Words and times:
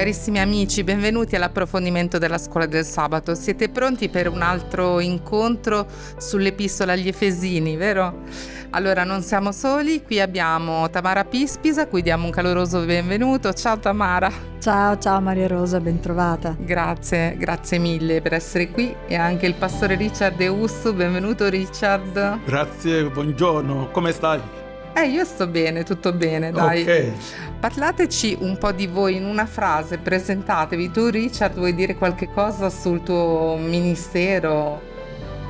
carissimi 0.00 0.38
amici, 0.40 0.82
benvenuti 0.82 1.36
all'approfondimento 1.36 2.16
della 2.16 2.38
scuola 2.38 2.64
del 2.64 2.86
sabato. 2.86 3.34
Siete 3.34 3.68
pronti 3.68 4.08
per 4.08 4.28
un 4.28 4.40
altro 4.40 4.98
incontro 4.98 5.86
sull'epistola 6.16 6.92
agli 6.92 7.08
Efesini, 7.08 7.76
vero? 7.76 8.22
Allora, 8.70 9.04
non 9.04 9.20
siamo 9.20 9.52
soli, 9.52 10.02
qui 10.02 10.18
abbiamo 10.18 10.88
Tamara 10.88 11.26
Pispisa, 11.26 11.82
a 11.82 11.86
cui 11.86 12.00
diamo 12.00 12.24
un 12.24 12.30
caloroso 12.30 12.82
benvenuto. 12.86 13.52
Ciao 13.52 13.78
Tamara. 13.78 14.32
Ciao, 14.58 14.96
ciao 14.96 15.20
Maria 15.20 15.48
Rosa, 15.48 15.80
bentrovata. 15.80 16.56
Grazie, 16.58 17.36
grazie 17.36 17.76
mille 17.76 18.22
per 18.22 18.32
essere 18.32 18.70
qui 18.70 18.96
e 19.06 19.16
anche 19.16 19.44
il 19.44 19.54
pastore 19.54 19.96
Richard 19.96 20.40
Eussu, 20.40 20.94
benvenuto 20.94 21.46
Richard. 21.50 22.38
Grazie, 22.46 23.02
buongiorno, 23.04 23.90
come 23.90 24.12
stai? 24.12 24.59
Eh, 24.92 25.06
io 25.08 25.24
sto 25.24 25.46
bene, 25.46 25.84
tutto 25.84 26.12
bene, 26.12 26.50
dai. 26.50 26.82
Ok. 26.82 27.12
Parlateci 27.60 28.38
un 28.40 28.58
po' 28.58 28.72
di 28.72 28.86
voi 28.86 29.16
in 29.16 29.24
una 29.24 29.46
frase, 29.46 29.98
presentatevi. 29.98 30.90
Tu 30.90 31.08
Richard 31.08 31.56
vuoi 31.56 31.74
dire 31.74 31.94
qualche 31.96 32.28
cosa 32.32 32.70
sul 32.70 33.02
tuo 33.02 33.56
ministero? 33.58 34.80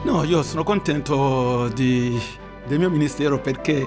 No, 0.04 0.24
io 0.24 0.42
sono 0.42 0.62
contento 0.64 1.68
di, 1.74 2.20
del 2.66 2.78
mio 2.78 2.90
ministero 2.90 3.40
perché 3.40 3.86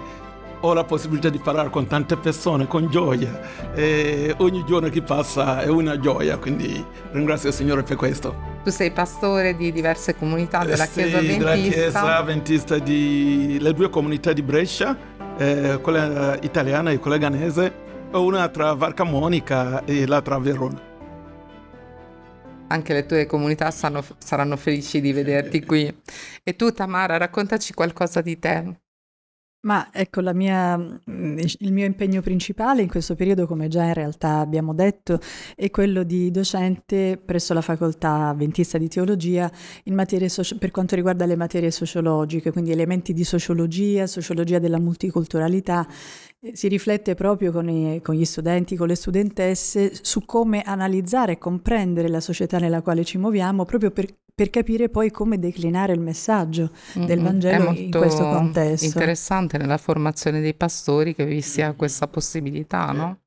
ho 0.66 0.74
la 0.74 0.86
possibilità 0.86 1.28
di 1.28 1.40
parlare 1.40 1.70
con 1.70 1.88
tante 1.88 2.16
persone 2.16 2.68
con 2.68 2.88
gioia 2.90 3.74
e 3.74 4.34
ogni 4.38 4.64
giorno 4.66 4.88
che 4.88 5.02
passa 5.02 5.60
è 5.62 5.68
una 5.68 6.00
gioia, 6.00 6.38
quindi 6.38 6.84
ringrazio 7.12 7.50
il 7.50 7.56
Signore 7.56 7.84
per 7.84 7.98
questo. 7.98 8.52
Tu 8.64 8.70
sei 8.72 8.92
pastore 8.92 9.58
di 9.58 9.74
diverse 9.74 10.16
comunità 10.16 10.64
della 10.64 10.86
Eh, 10.86 10.88
sì, 10.88 10.94
Chiesa 11.02 11.18
Adventista. 11.18 11.44
della 11.44 11.70
Chiesa 11.74 12.18
Adventista 12.18 12.78
di 12.78 13.58
le 13.60 13.74
due 13.74 13.90
comunità 13.90 14.32
di 14.32 14.42
Brescia, 14.42 14.96
eh, 15.38 15.80
quella 15.82 16.38
italiana 16.42 16.92
e 16.92 17.00
quella 17.00 17.18
ghanese, 17.18 17.74
e 18.12 18.18
una 18.18 18.48
tra 18.50 18.74
Varca 18.74 19.04
Monica 19.04 19.84
e 19.86 20.06
l'altra 20.06 20.36
a 20.36 20.40
Verona. 20.40 20.92
Anche 22.68 22.94
le 22.94 23.06
tue 23.06 23.26
comunità 23.26 23.70
sanno- 23.72 24.04
saranno 24.18 24.58
felici 24.58 25.00
di 25.00 25.14
vederti 25.14 25.64
qui. 25.64 25.96
E 26.44 26.56
tu 26.56 26.72
Tamara, 26.72 27.18
raccontaci 27.18 27.74
qualcosa 27.74 28.22
di 28.22 28.40
te. 28.40 28.83
Ma 29.66 29.88
ecco, 29.94 30.20
mia, 30.34 30.78
mm, 30.78 31.38
il 31.60 31.72
mio 31.72 31.86
impegno 31.86 32.22
principale 32.22 32.82
in 32.82 32.90
questo 32.90 33.16
periodo, 33.16 33.48
come 33.48 33.70
già 33.70 33.86
in 33.86 33.94
realtà 33.94 34.40
abbiamo 34.40 34.74
detto, 34.74 35.20
è 35.56 35.70
quello 35.70 36.04
di 36.04 36.32
docente 36.32 37.16
presso 37.24 37.54
la 37.54 37.62
facoltà 37.62 38.28
avventista 38.28 38.78
di 38.78 38.90
teologia 38.90 39.50
in 39.86 39.94
materie 39.96 40.28
soci- 40.28 40.58
per 40.58 40.72
quanto 40.72 40.96
riguarda 40.96 41.26
le 41.26 41.38
materie 41.38 41.72
sociologiche, 41.72 42.52
quindi 42.52 42.72
elementi 42.72 43.14
di 43.14 43.24
sociologia, 43.24 44.06
sociologia 44.06 44.60
della 44.60 44.80
multiculturalità. 44.80 45.88
Eh, 46.42 46.56
Si 46.58 46.68
riflette 46.68 47.16
proprio 47.16 47.52
con, 47.54 47.70
i- 47.70 48.02
con 48.02 48.16
gli 48.16 48.26
studenti, 48.26 48.76
con 48.76 48.88
le 48.88 48.96
studentesse, 48.96 49.94
su 50.02 50.26
come 50.26 50.62
analizzare 50.62 51.34
e 51.34 51.38
comprendere 51.38 52.10
la 52.10 52.20
società 52.20 52.58
nella 52.60 52.82
quale 52.82 53.06
ci 53.06 53.18
muoviamo, 53.18 53.64
proprio 53.64 53.92
per, 53.92 54.08
per 54.36 54.50
capire 54.50 54.90
poi 54.90 55.12
come 55.12 55.38
declinare 55.40 55.94
il 55.94 56.00
messaggio 56.00 56.72
del 56.94 57.20
Mm, 57.20 57.24
Vangelo 57.24 57.72
è 57.72 57.78
in 57.78 57.92
questo 57.92 58.24
contesto. 58.24 58.86
interessante 58.86 59.58
nella 59.58 59.78
formazione 59.78 60.42
dei 60.42 60.54
pastori 60.56 61.14
che 61.14 61.26
vi 61.26 61.42
sia 61.42 61.74
questa 61.74 62.08
possibilità, 62.08 62.92
no? 62.92 63.20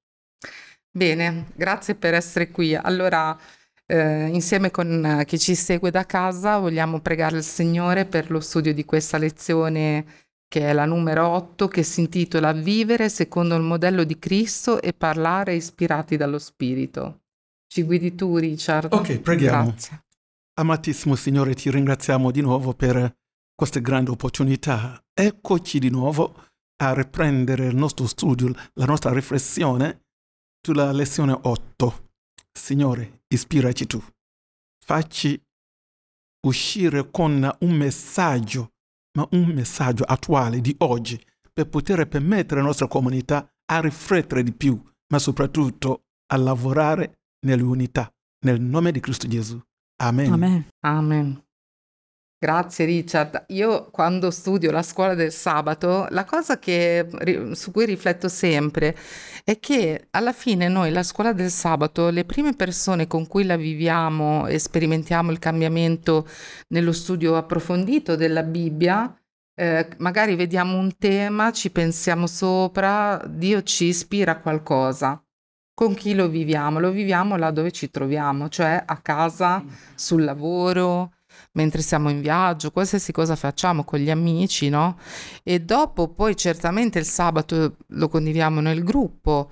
Bene, 0.90 1.46
grazie 1.54 1.94
per 1.94 2.14
essere 2.14 2.50
qui. 2.50 2.74
Allora, 2.74 3.38
eh, 3.86 4.26
insieme 4.28 4.70
con 4.70 5.04
eh, 5.04 5.24
chi 5.26 5.38
ci 5.38 5.54
segue 5.54 5.90
da 5.90 6.06
casa, 6.06 6.58
vogliamo 6.58 7.00
pregare 7.00 7.36
il 7.36 7.42
Signore 7.44 8.04
per 8.06 8.30
lo 8.30 8.40
studio 8.40 8.72
di 8.74 8.84
questa 8.84 9.18
lezione 9.18 10.04
che 10.48 10.68
è 10.70 10.72
la 10.72 10.86
numero 10.86 11.26
8, 11.28 11.68
che 11.68 11.82
si 11.82 12.00
intitola 12.00 12.52
Vivere 12.52 13.08
secondo 13.08 13.56
il 13.56 13.62
modello 13.62 14.04
di 14.04 14.18
Cristo 14.18 14.80
e 14.80 14.92
parlare 14.92 15.54
ispirati 15.54 16.16
dallo 16.16 16.38
Spirito. 16.38 17.20
Ci 17.66 17.82
guidi 17.82 18.14
tu, 18.14 18.36
Richard? 18.38 18.92
Ok, 18.92 19.18
preghiamo. 19.20 19.64
Grazie. 19.64 20.04
Amatissimo 20.58 21.16
Signore, 21.16 21.54
ti 21.54 21.70
ringraziamo 21.70 22.30
di 22.30 22.40
nuovo 22.40 22.72
per 22.72 23.14
queste 23.54 23.82
grandi 23.82 24.10
opportunità. 24.10 24.98
Eccoci 25.12 25.78
di 25.78 25.90
nuovo 25.90 26.44
a 26.82 26.94
riprendere 26.94 27.66
il 27.66 27.76
nostro 27.76 28.06
studio, 28.06 28.50
la 28.72 28.86
nostra 28.86 29.12
riflessione 29.12 30.06
sulla 30.66 30.92
lezione 30.92 31.38
8. 31.38 32.08
Signore, 32.52 33.24
ispiraci 33.28 33.86
tu. 33.86 34.02
Facci 34.82 35.38
uscire 36.46 37.10
con 37.10 37.54
un 37.60 37.72
messaggio, 37.72 38.70
ma 39.18 39.28
un 39.32 39.48
messaggio 39.48 40.04
attuale 40.04 40.62
di 40.62 40.74
oggi, 40.78 41.22
per 41.52 41.68
poter 41.68 42.08
permettere 42.08 42.60
alla 42.60 42.68
nostra 42.68 42.88
comunità 42.88 43.46
a 43.66 43.80
riflettere 43.80 44.42
di 44.42 44.54
più, 44.54 44.82
ma 45.12 45.18
soprattutto 45.18 46.04
a 46.32 46.36
lavorare 46.38 47.18
nell'unità. 47.46 48.10
Nel 48.46 48.58
nome 48.58 48.90
di 48.90 49.00
Cristo 49.00 49.28
Gesù. 49.28 49.60
Amen. 49.98 50.32
Amen. 50.32 50.68
Amen. 50.80 51.46
Grazie 52.38 52.84
Richard. 52.84 53.46
Io 53.48 53.88
quando 53.90 54.30
studio 54.30 54.70
la 54.70 54.82
scuola 54.82 55.14
del 55.14 55.32
sabato, 55.32 56.06
la 56.10 56.26
cosa 56.26 56.58
che, 56.58 57.08
su 57.52 57.70
cui 57.70 57.86
rifletto 57.86 58.28
sempre 58.28 58.94
è 59.42 59.58
che 59.58 60.08
alla 60.10 60.34
fine 60.34 60.68
noi 60.68 60.92
la 60.92 61.02
scuola 61.02 61.32
del 61.32 61.50
sabato, 61.50 62.10
le 62.10 62.26
prime 62.26 62.54
persone 62.54 63.06
con 63.06 63.26
cui 63.26 63.44
la 63.44 63.56
viviamo 63.56 64.46
e 64.46 64.58
sperimentiamo 64.58 65.30
il 65.30 65.38
cambiamento 65.38 66.28
nello 66.68 66.92
studio 66.92 67.36
approfondito 67.36 68.16
della 68.16 68.42
Bibbia, 68.42 69.18
eh, 69.58 69.88
magari 69.98 70.36
vediamo 70.36 70.76
un 70.76 70.94
tema, 70.98 71.50
ci 71.52 71.70
pensiamo 71.70 72.26
sopra, 72.26 73.16
Dio 73.26 73.62
ci 73.62 73.86
ispira 73.86 74.32
a 74.32 74.40
qualcosa. 74.40 75.25
Con 75.78 75.92
chi 75.92 76.14
lo 76.14 76.26
viviamo? 76.30 76.80
Lo 76.80 76.90
viviamo 76.90 77.36
là 77.36 77.50
dove 77.50 77.70
ci 77.70 77.90
troviamo, 77.90 78.48
cioè 78.48 78.82
a 78.86 78.96
casa, 78.96 79.62
sul 79.94 80.24
lavoro, 80.24 81.12
mentre 81.52 81.82
siamo 81.82 82.08
in 82.08 82.22
viaggio, 82.22 82.70
qualsiasi 82.70 83.12
cosa 83.12 83.36
facciamo 83.36 83.84
con 83.84 83.98
gli 83.98 84.08
amici, 84.08 84.70
no? 84.70 84.96
E 85.42 85.60
dopo 85.60 86.08
poi 86.08 86.34
certamente 86.34 86.98
il 86.98 87.04
sabato 87.04 87.76
lo 87.88 88.08
condividiamo 88.08 88.62
nel 88.62 88.82
gruppo, 88.84 89.50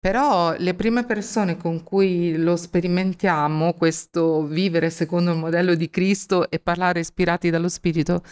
però 0.00 0.54
le 0.56 0.72
prime 0.72 1.04
persone 1.04 1.58
con 1.58 1.82
cui 1.82 2.34
lo 2.38 2.56
sperimentiamo, 2.56 3.74
questo 3.74 4.44
vivere 4.46 4.88
secondo 4.88 5.32
il 5.32 5.36
modello 5.36 5.74
di 5.74 5.90
Cristo 5.90 6.50
e 6.50 6.58
parlare 6.58 7.00
ispirati 7.00 7.50
dallo 7.50 7.68
Spirito, 7.68 8.22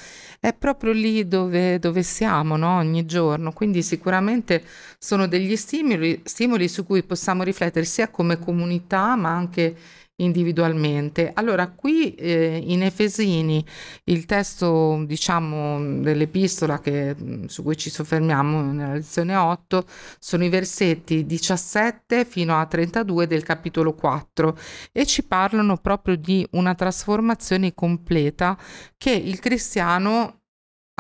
è 0.41 0.55
proprio 0.55 0.93
lì 0.93 1.29
dove, 1.29 1.79
dove 1.79 2.03
siamo, 2.03 2.57
no? 2.57 2.79
Ogni 2.79 3.05
giorno. 3.05 3.53
Quindi 3.53 3.83
sicuramente 3.83 4.63
sono 4.99 5.29
degli 5.29 5.57
stimoli, 5.57 6.23
stimoli 6.25 6.69
su 6.69 6.87
cui 6.87 7.03
possiamo 7.03 7.43
riflettere 7.43 7.85
sia 7.85 8.09
come 8.09 8.39
comunità, 8.39 9.15
ma 9.15 9.29
anche 9.29 9.77
individualmente. 10.21 11.31
Allora, 11.35 11.69
qui 11.69 12.15
eh, 12.15 12.61
in 12.63 12.83
Efesini, 12.83 13.65
il 14.05 14.25
testo, 14.27 15.03
diciamo, 15.07 16.01
dell'epistola 16.01 16.81
che, 16.81 17.15
su 17.47 17.63
cui 17.63 17.77
ci 17.77 17.91
soffermiamo 17.91 18.73
nella 18.73 18.95
lezione 18.95 19.35
8, 19.35 19.85
sono 20.19 20.45
i 20.45 20.49
versetti 20.49 21.25
17 21.27 22.25
fino 22.25 22.59
a 22.59 22.67
32 22.67 23.27
del 23.27 23.43
capitolo 23.43 23.95
4 23.95 24.59
e 24.93 25.07
ci 25.07 25.25
parlano 25.25 25.77
proprio 25.77 26.17
di 26.17 26.47
una 26.53 26.75
trasformazione 26.75 27.75
completa 27.75 28.59
che 28.97 29.13
il 29.13 29.39
cristiano 29.39 30.41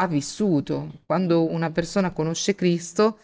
ha 0.01 0.07
vissuto. 0.07 1.01
Quando 1.05 1.51
una 1.51 1.71
persona 1.71 2.13
conosce 2.13 2.55
Cristo, 2.55 3.19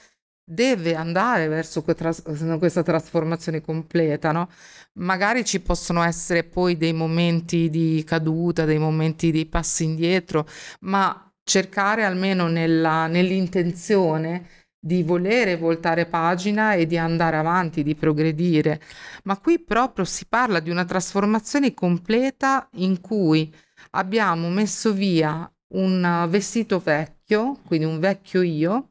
deve 0.44 0.94
andare 0.94 1.48
verso 1.48 1.82
questa 1.82 2.82
trasformazione 2.82 3.60
completa, 3.60 4.30
no? 4.32 4.48
Magari 4.94 5.44
ci 5.44 5.60
possono 5.60 6.02
essere 6.02 6.44
poi 6.44 6.76
dei 6.76 6.92
momenti 6.92 7.70
di 7.70 8.04
caduta, 8.06 8.64
dei 8.64 8.78
momenti 8.78 9.30
di 9.32 9.46
passi 9.46 9.84
indietro, 9.84 10.46
ma 10.80 11.32
cercare 11.42 12.04
almeno 12.04 12.46
nella- 12.48 13.06
nell'intenzione 13.06 14.48
di 14.78 15.02
volere 15.02 15.56
voltare 15.56 16.04
pagina 16.06 16.74
e 16.74 16.86
di 16.86 16.98
andare 16.98 17.36
avanti, 17.36 17.82
di 17.82 17.94
progredire. 17.94 18.80
Ma 19.24 19.38
qui 19.38 19.58
proprio 19.58 20.04
si 20.04 20.26
parla 20.28 20.60
di 20.60 20.68
una 20.70 20.84
trasformazione 20.84 21.72
completa 21.72 22.68
in 22.74 23.00
cui 23.00 23.52
abbiamo 23.92 24.50
messo 24.50 24.92
via 24.92 25.50
un 25.74 26.26
vestito 26.28 26.78
vecchio, 26.80 27.58
quindi 27.66 27.86
un 27.86 27.98
vecchio 27.98 28.42
io, 28.42 28.90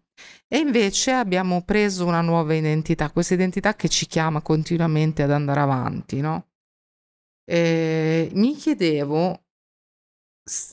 e 0.53 0.59
invece 0.59 1.09
abbiamo 1.09 1.63
preso 1.63 2.05
una 2.05 2.21
nuova 2.21 2.53
identità, 2.53 3.09
questa 3.09 3.33
identità 3.33 3.73
che 3.73 3.89
ci 3.89 4.05
chiama 4.05 4.41
continuamente 4.41 5.23
ad 5.23 5.31
andare 5.31 5.59
avanti, 5.59 6.21
no? 6.21 6.51
E 7.43 8.29
mi 8.35 8.53
chiedevo 8.53 9.45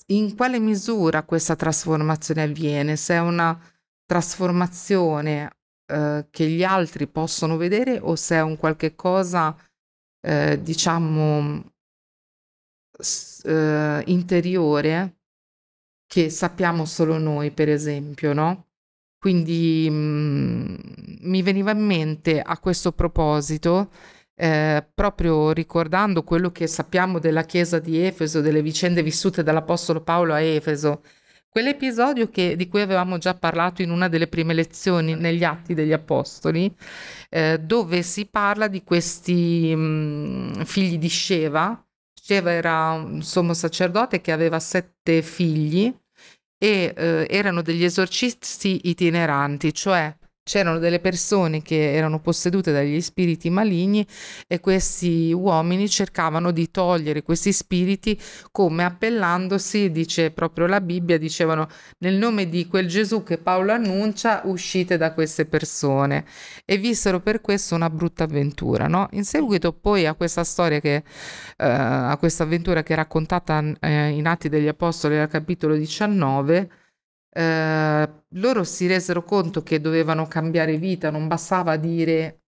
in 0.08 0.36
quale 0.36 0.58
misura 0.58 1.22
questa 1.22 1.56
trasformazione 1.56 2.42
avviene, 2.42 2.94
se 2.96 3.14
è 3.14 3.20
una 3.20 3.58
trasformazione 4.04 5.56
eh, 5.90 6.26
che 6.28 6.46
gli 6.50 6.62
altri 6.62 7.06
possono 7.06 7.56
vedere 7.56 7.98
o 8.00 8.16
se 8.16 8.34
è 8.34 8.42
un 8.42 8.58
qualche 8.58 8.94
cosa, 8.94 9.56
eh, 10.20 10.60
diciamo, 10.60 11.72
s- 12.98 13.42
eh, 13.46 14.02
interiore 14.08 15.20
che 16.06 16.28
sappiamo 16.28 16.84
solo 16.84 17.16
noi, 17.16 17.50
per 17.50 17.70
esempio, 17.70 18.34
no? 18.34 18.69
Quindi 19.20 19.86
mm, 19.90 20.74
mi 21.24 21.42
veniva 21.42 21.72
in 21.72 21.84
mente 21.84 22.40
a 22.40 22.58
questo 22.58 22.92
proposito 22.92 23.90
eh, 24.34 24.82
proprio 24.94 25.50
ricordando 25.52 26.22
quello 26.24 26.50
che 26.50 26.66
sappiamo 26.66 27.18
della 27.18 27.44
chiesa 27.44 27.78
di 27.78 27.98
Efeso, 28.02 28.40
delle 28.40 28.62
vicende 28.62 29.02
vissute 29.02 29.42
dall'Apostolo 29.42 30.00
Paolo 30.00 30.32
a 30.32 30.40
Efeso, 30.40 31.02
quell'episodio 31.50 32.30
che, 32.30 32.56
di 32.56 32.66
cui 32.66 32.80
avevamo 32.80 33.18
già 33.18 33.34
parlato 33.34 33.82
in 33.82 33.90
una 33.90 34.08
delle 34.08 34.26
prime 34.28 34.54
lezioni 34.54 35.14
negli 35.14 35.44
Atti 35.44 35.74
degli 35.74 35.92
Apostoli, 35.92 36.74
eh, 37.28 37.58
dove 37.58 38.00
si 38.02 38.24
parla 38.24 38.68
di 38.68 38.82
questi 38.82 39.74
mh, 39.76 39.80
mm, 39.80 40.62
figli 40.62 40.96
di 40.98 41.10
Sheva. 41.10 41.86
Sheva 42.14 42.52
era 42.52 42.92
un 42.92 43.22
sommo 43.22 43.52
sacerdote 43.52 44.22
che 44.22 44.32
aveva 44.32 44.58
sette 44.60 45.20
figli 45.20 45.94
e 46.62 46.92
eh, 46.94 47.26
erano 47.30 47.62
degli 47.62 47.84
esorcisti 47.84 48.82
itineranti, 48.84 49.72
cioè 49.72 50.14
c'erano 50.42 50.78
delle 50.78 51.00
persone 51.00 51.62
che 51.62 51.94
erano 51.94 52.20
possedute 52.20 52.72
dagli 52.72 53.00
spiriti 53.00 53.50
maligni 53.50 54.06
e 54.46 54.58
questi 54.60 55.32
uomini 55.32 55.88
cercavano 55.88 56.50
di 56.50 56.70
togliere 56.70 57.22
questi 57.22 57.52
spiriti 57.52 58.18
come 58.50 58.84
appellandosi, 58.84 59.90
dice 59.90 60.30
proprio 60.30 60.66
la 60.66 60.80
Bibbia, 60.80 61.18
dicevano 61.18 61.68
nel 61.98 62.14
nome 62.14 62.48
di 62.48 62.66
quel 62.66 62.88
Gesù 62.88 63.22
che 63.22 63.38
Paolo 63.38 63.72
annuncia, 63.72 64.42
uscite 64.44 64.96
da 64.96 65.12
queste 65.12 65.46
persone 65.46 66.24
e 66.64 66.78
vissero 66.78 67.20
per 67.20 67.40
questo 67.40 67.74
una 67.74 67.90
brutta 67.90 68.24
avventura. 68.24 68.86
No? 68.88 69.08
In 69.12 69.24
seguito 69.24 69.72
poi 69.72 70.06
a 70.06 70.14
questa 70.14 70.44
storia 70.44 70.80
che, 70.80 70.96
eh, 70.96 71.04
a 71.56 72.16
questa 72.18 72.42
avventura 72.42 72.82
che 72.82 72.94
è 72.94 72.96
raccontata 72.96 73.62
eh, 73.80 74.08
in 74.08 74.26
Atti 74.26 74.48
degli 74.48 74.68
Apostoli 74.68 75.18
al 75.18 75.28
capitolo 75.28 75.74
19, 75.74 76.70
eh, 77.32 78.08
loro 78.28 78.64
si 78.64 78.86
resero 78.86 79.22
conto 79.22 79.62
che 79.62 79.80
dovevano 79.80 80.26
cambiare 80.26 80.76
vita, 80.76 81.10
non 81.10 81.28
bastava 81.28 81.76
dire 81.76 82.42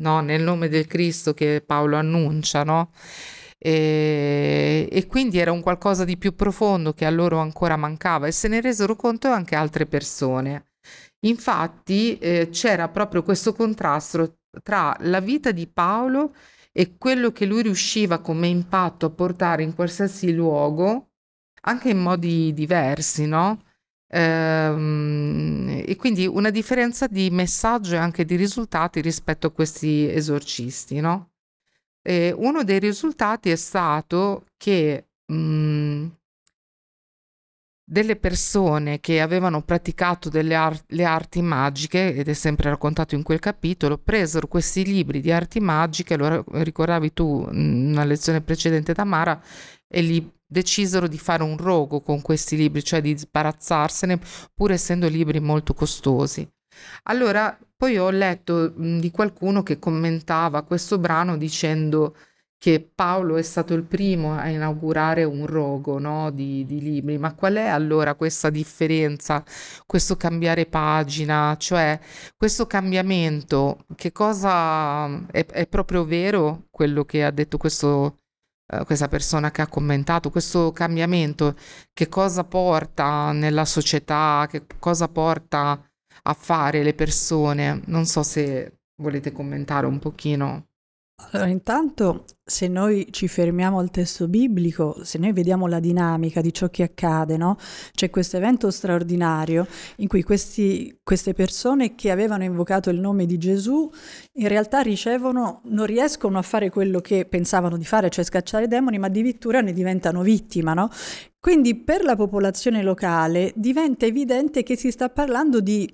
no, 0.00 0.20
nel 0.20 0.42
nome 0.42 0.68
del 0.68 0.86
Cristo 0.86 1.34
che 1.34 1.62
Paolo 1.64 1.96
annuncia, 1.96 2.62
no? 2.64 2.92
E, 3.58 4.88
e, 4.90 5.06
quindi 5.06 5.38
era 5.38 5.52
un 5.52 5.60
qualcosa 5.60 6.04
di 6.04 6.16
più 6.16 6.34
profondo 6.34 6.94
che 6.94 7.04
a 7.04 7.10
loro 7.10 7.38
ancora 7.38 7.76
mancava 7.76 8.26
e 8.26 8.32
se 8.32 8.48
ne 8.48 8.60
resero 8.60 8.96
conto 8.96 9.28
anche 9.28 9.54
altre 9.54 9.86
persone. 9.86 10.72
Infatti 11.26 12.16
eh, 12.18 12.48
c'era 12.50 12.88
proprio 12.88 13.22
questo 13.22 13.52
contrasto 13.52 14.38
tra 14.62 14.96
la 15.00 15.20
vita 15.20 15.50
di 15.52 15.66
Paolo 15.66 16.34
e 16.72 16.96
quello 16.96 17.32
che 17.32 17.44
lui 17.46 17.62
riusciva 17.62 18.20
come 18.20 18.46
impatto 18.48 19.06
a 19.06 19.10
portare 19.10 19.62
in 19.62 19.74
qualsiasi 19.74 20.32
luogo, 20.32 21.10
anche 21.62 21.90
in 21.90 21.98
modi 21.98 22.52
diversi, 22.54 23.26
no? 23.26 23.62
Ehm, 24.12 25.82
e 25.86 25.96
quindi 25.96 26.26
una 26.26 26.50
differenza 26.50 27.06
di 27.06 27.30
messaggio 27.30 27.94
e 27.94 27.98
anche 27.98 28.24
di 28.24 28.36
risultati 28.36 29.00
rispetto 29.00 29.46
a 29.46 29.52
questi 29.52 30.08
esorcisti, 30.10 31.00
no? 31.00 31.30
E 32.02 32.32
uno 32.36 32.64
dei 32.64 32.78
risultati 32.80 33.50
è 33.50 33.56
stato 33.56 34.46
che 34.56 35.08
mh, 35.26 35.34
mhmm, 35.34 36.12
delle 37.84 38.14
persone 38.16 39.00
che 39.00 39.20
avevano 39.20 39.62
praticato 39.62 40.28
delle 40.28 40.54
ar- 40.54 40.80
le 40.88 41.04
arti 41.04 41.42
magiche, 41.42 42.14
ed 42.14 42.28
è 42.28 42.32
sempre 42.34 42.70
raccontato 42.70 43.16
in 43.16 43.22
quel 43.24 43.40
capitolo, 43.40 43.98
presero 43.98 44.46
questi 44.46 44.84
libri 44.84 45.20
di 45.20 45.32
arti 45.32 45.58
magiche, 45.58 46.16
lo 46.16 46.44
ricordavi 46.52 47.12
tu 47.12 47.48
in 47.50 47.90
una 47.90 48.04
lezione 48.04 48.42
precedente 48.42 48.92
da 48.92 49.04
Mara, 49.04 49.42
e 49.88 50.02
li 50.02 50.39
decisero 50.50 51.06
di 51.06 51.18
fare 51.18 51.44
un 51.44 51.56
rogo 51.56 52.00
con 52.00 52.20
questi 52.20 52.56
libri, 52.56 52.82
cioè 52.82 53.00
di 53.00 53.16
sbarazzarsene, 53.16 54.18
pur 54.52 54.72
essendo 54.72 55.08
libri 55.08 55.38
molto 55.38 55.74
costosi. 55.74 56.46
Allora, 57.04 57.56
poi 57.76 57.98
ho 57.98 58.10
letto 58.10 58.68
di 58.68 59.10
qualcuno 59.10 59.62
che 59.62 59.78
commentava 59.78 60.62
questo 60.62 60.98
brano 60.98 61.36
dicendo 61.36 62.16
che 62.58 62.90
Paolo 62.94 63.36
è 63.36 63.42
stato 63.42 63.72
il 63.72 63.84
primo 63.84 64.34
a 64.36 64.48
inaugurare 64.48 65.24
un 65.24 65.46
rogo 65.46 65.98
no, 65.98 66.30
di, 66.30 66.66
di, 66.66 66.80
libri, 66.80 67.16
ma 67.16 67.32
qual 67.34 67.54
è 67.54 67.66
allora 67.68 68.14
questa 68.14 68.50
differenza, 68.50 69.42
questo 69.86 70.16
cambiare 70.16 70.66
pagina, 70.66 71.56
cioè 71.58 71.98
questo 72.36 72.66
cambiamento, 72.66 73.86
che 73.94 74.12
cosa 74.12 75.26
è, 75.28 75.46
è 75.46 75.66
proprio 75.68 76.04
vero 76.04 76.66
quello 76.70 77.04
che 77.06 77.24
ha 77.24 77.30
detto 77.30 77.56
questo 77.56 78.18
eh, 78.70 78.84
questa 78.84 79.08
persona 79.08 79.50
che 79.50 79.62
ha 79.62 79.66
commentato, 79.66 80.30
questo 80.30 80.72
cambiamento, 80.72 81.56
che 81.92 82.08
cosa 82.08 82.44
porta 82.44 83.32
nella 83.32 83.64
società, 83.64 84.46
che 84.48 84.66
cosa 84.78 85.08
porta 85.08 85.82
a 86.22 86.34
fare 86.34 86.82
le 86.82 86.94
persone. 86.94 87.82
Non 87.86 88.06
so 88.06 88.22
se 88.22 88.80
volete 89.02 89.32
commentare 89.32 89.86
un 89.86 89.98
pochino. 89.98 90.66
Allora, 91.32 91.48
intanto, 91.48 92.24
se 92.50 92.66
noi 92.66 93.06
ci 93.12 93.28
fermiamo 93.28 93.78
al 93.78 93.92
testo 93.92 94.26
biblico, 94.26 95.04
se 95.04 95.18
noi 95.18 95.32
vediamo 95.32 95.68
la 95.68 95.78
dinamica 95.78 96.40
di 96.40 96.52
ciò 96.52 96.68
che 96.68 96.82
accade, 96.82 97.36
no? 97.36 97.56
c'è 97.92 98.10
questo 98.10 98.38
evento 98.38 98.72
straordinario 98.72 99.68
in 99.98 100.08
cui 100.08 100.24
questi, 100.24 100.98
queste 101.00 101.32
persone 101.32 101.94
che 101.94 102.10
avevano 102.10 102.42
invocato 102.42 102.90
il 102.90 102.98
nome 102.98 103.24
di 103.24 103.38
Gesù 103.38 103.88
in 104.32 104.48
realtà 104.48 104.80
ricevono, 104.80 105.60
non 105.66 105.86
riescono 105.86 106.38
a 106.38 106.42
fare 106.42 106.70
quello 106.70 106.98
che 106.98 107.24
pensavano 107.24 107.76
di 107.76 107.84
fare, 107.84 108.10
cioè 108.10 108.24
scacciare 108.24 108.64
i 108.64 108.68
demoni, 108.68 108.98
ma 108.98 109.06
addirittura 109.06 109.60
ne 109.60 109.72
diventano 109.72 110.22
vittima. 110.22 110.74
No? 110.74 110.90
Quindi 111.38 111.76
per 111.76 112.02
la 112.02 112.16
popolazione 112.16 112.82
locale 112.82 113.52
diventa 113.54 114.06
evidente 114.06 114.64
che 114.64 114.76
si 114.76 114.90
sta 114.90 115.08
parlando 115.08 115.60
di 115.60 115.88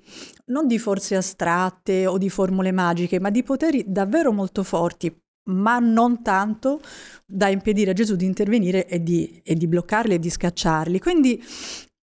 non 0.47 0.65
di 0.65 0.79
forze 0.79 1.15
astratte 1.15 2.07
o 2.07 2.17
di 2.17 2.29
formule 2.29 2.71
magiche, 2.71 3.19
ma 3.19 3.29
di 3.29 3.43
poteri 3.43 3.83
davvero 3.85 4.31
molto 4.33 4.63
forti, 4.63 5.15
ma 5.47 5.79
non 5.79 6.21
tanto 6.21 6.79
da 7.25 7.49
impedire 7.49 7.91
a 7.91 7.93
Gesù 7.93 8.15
di 8.15 8.25
intervenire 8.25 8.87
e 8.87 9.01
di, 9.03 9.41
e 9.43 9.55
di 9.55 9.67
bloccarli 9.67 10.13
e 10.13 10.19
di 10.19 10.29
scacciarli. 10.29 10.99
Quindi 10.99 11.43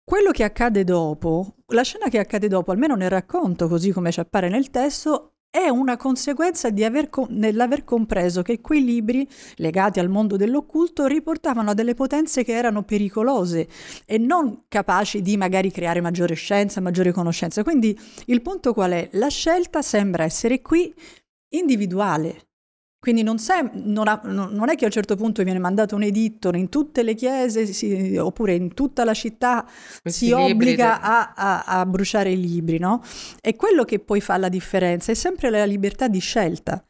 quello 0.04 0.30
che 0.30 0.44
accade 0.44 0.84
dopo, 0.84 1.56
la 1.66 1.82
scena 1.82 2.08
che 2.08 2.18
accade 2.18 2.48
dopo, 2.48 2.70
almeno 2.70 2.94
nel 2.94 3.10
racconto, 3.10 3.68
così 3.68 3.90
come 3.90 4.10
ci 4.10 4.20
appare 4.20 4.48
nel 4.48 4.70
testo, 4.70 5.34
è 5.50 5.68
una 5.68 5.96
conseguenza 5.96 6.70
com- 7.08 7.26
nell'aver 7.30 7.84
compreso 7.84 8.42
che 8.42 8.60
quei 8.60 8.84
libri 8.84 9.26
legati 9.56 9.98
al 9.98 10.08
mondo 10.08 10.36
dell'occulto 10.36 11.06
riportavano 11.06 11.70
a 11.70 11.74
delle 11.74 11.94
potenze 11.94 12.44
che 12.44 12.52
erano 12.52 12.84
pericolose 12.84 13.66
e 14.04 14.18
non 14.18 14.64
capaci 14.68 15.22
di 15.22 15.36
magari 15.36 15.70
creare 15.70 16.00
maggiore 16.00 16.34
scienza, 16.34 16.80
maggiore 16.80 17.12
conoscenza. 17.12 17.62
Quindi 17.62 17.98
il 18.26 18.42
punto 18.42 18.72
qual 18.74 18.92
è? 18.92 19.08
La 19.12 19.28
scelta 19.28 19.82
sembra 19.82 20.24
essere 20.24 20.60
qui 20.60 20.94
individuale, 21.54 22.47
quindi 23.00 23.22
non, 23.22 23.38
sem- 23.38 23.70
non, 23.74 24.08
ha, 24.08 24.20
non, 24.24 24.68
è 24.68 24.74
che 24.74 24.82
a 24.82 24.86
un 24.86 24.92
certo 24.92 25.14
punto 25.14 25.44
viene 25.44 25.60
mandato 25.60 25.94
un 25.94 26.02
editto 26.02 26.50
in 26.50 26.68
tutte 26.68 27.04
le 27.04 27.14
chiese 27.14 27.64
si, 27.66 28.16
oppure 28.16 28.54
in 28.54 28.74
tutta 28.74 29.04
la 29.04 29.14
città 29.14 29.64
Questi 30.02 30.26
si 30.26 30.32
obbliga 30.32 30.98
de... 31.00 31.06
a, 31.06 31.32
a, 31.34 31.64
a, 31.64 31.86
bruciare 31.86 32.32
i 32.32 32.40
libri, 32.40 32.78
no? 32.78 33.00
È 33.40 33.54
quello 33.54 33.84
che 33.84 34.00
poi 34.00 34.20
fa 34.20 34.36
la 34.36 34.48
differenza, 34.48 35.12
è 35.12 35.14
sempre 35.14 35.48
la 35.48 35.64
libertà 35.64 36.08
di 36.08 36.18
scelta. 36.18 36.84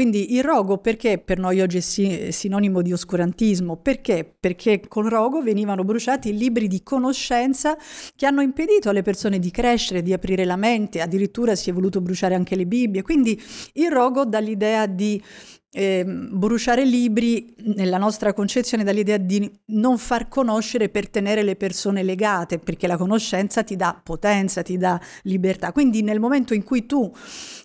Quindi 0.00 0.32
il 0.34 0.42
rogo 0.42 0.78
perché 0.78 1.18
per 1.18 1.38
noi 1.38 1.60
oggi 1.60 1.76
è 1.76 2.30
sinonimo 2.30 2.80
di 2.80 2.90
oscurantismo? 2.90 3.76
Perché? 3.76 4.24
Perché 4.40 4.80
con 4.88 5.06
rogo 5.06 5.42
venivano 5.42 5.84
bruciati 5.84 6.34
libri 6.34 6.68
di 6.68 6.82
conoscenza 6.82 7.76
che 8.16 8.24
hanno 8.24 8.40
impedito 8.40 8.88
alle 8.88 9.02
persone 9.02 9.38
di 9.38 9.50
crescere, 9.50 10.00
di 10.00 10.14
aprire 10.14 10.46
la 10.46 10.56
mente, 10.56 11.02
addirittura 11.02 11.54
si 11.54 11.68
è 11.68 11.74
voluto 11.74 12.00
bruciare 12.00 12.34
anche 12.34 12.56
le 12.56 12.64
Bibbie. 12.64 13.02
Quindi 13.02 13.38
il 13.74 13.90
rogo 13.90 14.24
dà 14.24 14.38
l'idea 14.38 14.86
di 14.86 15.22
eh, 15.72 16.04
bruciare 16.04 16.84
libri, 16.84 17.54
nella 17.76 17.98
nostra 17.98 18.32
concezione, 18.32 18.84
dall'idea 18.84 19.18
di 19.18 19.50
non 19.66 19.98
far 19.98 20.28
conoscere 20.28 20.88
per 20.88 21.08
tenere 21.08 21.42
le 21.42 21.56
persone 21.56 22.02
legate, 22.02 22.58
perché 22.58 22.86
la 22.86 22.96
conoscenza 22.96 23.62
ti 23.62 23.76
dà 23.76 24.00
potenza, 24.02 24.62
ti 24.62 24.76
dà 24.76 25.00
libertà. 25.24 25.72
Quindi 25.72 26.02
nel 26.02 26.20
momento 26.20 26.54
in 26.54 26.64
cui 26.64 26.86
tu 26.86 27.12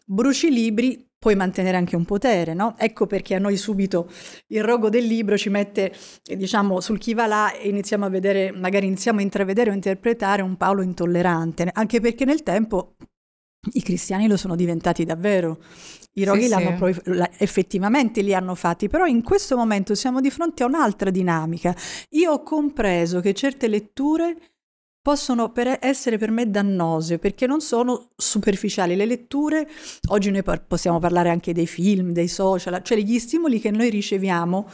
bruci 0.06 0.52
libri, 0.52 1.05
puoi 1.26 1.36
mantenere 1.36 1.76
anche 1.76 1.96
un 1.96 2.06
potere, 2.06 2.54
no? 2.54 2.76
Ecco 2.78 3.08
perché 3.08 3.34
a 3.34 3.40
noi 3.40 3.58
subito 3.58 4.08
il 4.50 4.64
rogo 4.64 4.90
del 4.90 5.06
libro 5.06 5.36
ci 5.40 5.50
mette, 5.50 5.92
diciamo, 6.24 6.80
sul 6.82 7.00
chi 7.00 7.16
va 7.16 7.26
là 7.26 7.52
e 7.52 7.68
iniziamo 7.68 8.06
a 8.06 8.10
vedere, 8.10 8.52
magari 8.52 8.86
iniziamo 8.86 9.18
a 9.18 9.24
intravedere 9.24 9.72
o 9.72 9.74
interpretare 9.74 10.44
un 10.44 10.56
Paolo 10.56 10.84
intollerante, 10.84 11.68
anche 11.74 12.00
perché 12.00 12.26
nel 12.26 12.44
tempo 12.44 12.94
i 13.72 13.82
cristiani 13.82 14.28
lo 14.28 14.38
sono 14.38 14.56
diventati 14.56 15.04
davvero. 15.04 15.58
I 16.14 16.26
roghi 16.26 16.44
sì, 16.44 16.50
l'hanno 16.50 16.78
sì. 16.78 17.02
Pro- 17.02 17.30
effettivamente 17.40 18.22
li 18.22 18.36
hanno 18.36 18.54
fatti, 18.54 18.88
però 18.88 19.08
in 19.08 19.24
questo 19.24 19.58
momento 19.58 19.96
siamo 19.96 20.22
di 20.22 20.30
fronte 20.30 20.62
a 20.62 20.68
un'altra 20.68 21.10
dinamica. 21.10 21.76
Io 22.12 22.34
ho 22.34 22.44
compreso 22.44 23.20
che 23.20 23.34
certe 23.34 23.68
letture 23.68 24.38
possono 25.06 25.52
per 25.52 25.78
essere 25.82 26.18
per 26.18 26.32
me 26.32 26.50
dannose 26.50 27.20
perché 27.20 27.46
non 27.46 27.62
sono 27.62 28.10
superficiali. 28.16 28.96
Le 28.96 29.06
letture, 29.06 29.70
oggi 30.08 30.32
noi 30.32 30.42
possiamo 30.68 30.98
parlare 30.98 31.30
anche 31.30 31.54
dei 31.54 31.68
film, 31.68 32.12
dei 32.12 32.28
social, 32.28 32.82
cioè 32.82 32.98
gli 32.98 33.20
stimoli 33.20 33.60
che 33.60 33.70
noi 33.70 33.92
riceviamo 33.92 34.68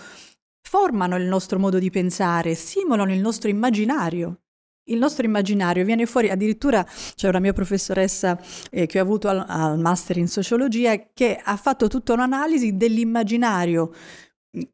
formano 0.62 1.18
il 1.18 1.26
nostro 1.26 1.60
modo 1.60 1.80
di 1.80 1.90
pensare, 1.90 2.56
stimolano 2.56 3.12
il 3.12 3.20
nostro 3.20 3.50
immaginario. 3.50 4.44
il 4.86 4.98
nostro 4.98 5.26
immaginario 5.26 5.84
viene 5.84 6.06
fuori, 6.06 6.30
addirittura 6.30 6.86
c'è 7.16 7.28
una 7.28 7.40
mia 7.40 7.52
professoressa 7.52 8.40
eh, 8.72 8.86
che 8.86 9.00
ho 9.00 9.04
avuto 9.04 9.28
al, 9.28 9.44
al 9.46 9.80
master 9.80 10.16
in 10.16 10.30
sociologia 10.30 11.10
che 11.14 11.42
ha 11.44 11.58
fatto 11.58 11.88
tutta 11.88 12.14
un'analisi 12.14 12.78
dell'immaginario 12.78 13.92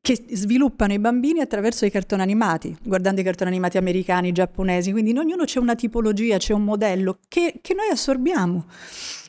che 0.01 0.25
sviluppano 0.31 0.93
i 0.93 0.99
bambini 0.99 1.39
attraverso 1.39 1.85
i 1.85 1.91
cartoni 1.91 2.23
animati, 2.23 2.75
guardando 2.83 3.21
i 3.21 3.23
cartoni 3.23 3.51
animati 3.51 3.77
americani, 3.77 4.31
giapponesi, 4.31 4.91
quindi 4.91 5.11
in 5.11 5.19
ognuno 5.19 5.45
c'è 5.45 5.59
una 5.59 5.75
tipologia, 5.75 6.37
c'è 6.37 6.53
un 6.53 6.63
modello 6.63 7.19
che, 7.27 7.59
che 7.61 7.73
noi 7.73 7.89
assorbiamo. 7.89 8.65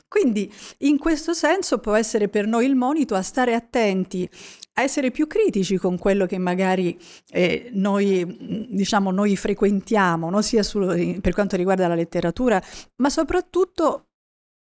Quindi 0.09 0.51
in 0.79 0.97
questo 0.97 1.35
senso 1.35 1.79
può 1.79 1.93
essere 1.93 2.29
per 2.29 2.47
noi 2.47 2.65
il 2.65 2.75
monito 2.75 3.15
a 3.15 3.21
stare 3.21 3.53
attenti, 3.53 4.29
a 4.75 4.83
essere 4.83 5.11
più 5.11 5.27
critici 5.27 5.77
con 5.77 5.99
quello 5.99 6.25
che 6.25 6.39
magari 6.39 6.99
eh, 7.31 7.69
noi, 7.75 8.67
diciamo, 8.71 9.11
noi 9.11 9.37
frequentiamo, 9.37 10.31
no? 10.31 10.41
sia 10.41 10.63
su, 10.63 10.79
per 11.21 11.35
quanto 11.35 11.57
riguarda 11.57 11.87
la 11.89 11.95
letteratura, 11.95 12.63
ma 12.97 13.11
soprattutto 13.11 14.05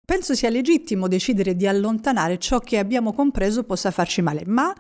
penso 0.06 0.36
sia 0.36 0.50
legittimo 0.50 1.08
decidere 1.08 1.56
di 1.56 1.68
allontanare 1.68 2.38
ciò 2.38 2.60
che 2.60 2.78
abbiamo 2.78 3.14
compreso 3.14 3.64
possa 3.64 3.92
farci 3.92 4.22
male, 4.22 4.42
ma 4.46 4.76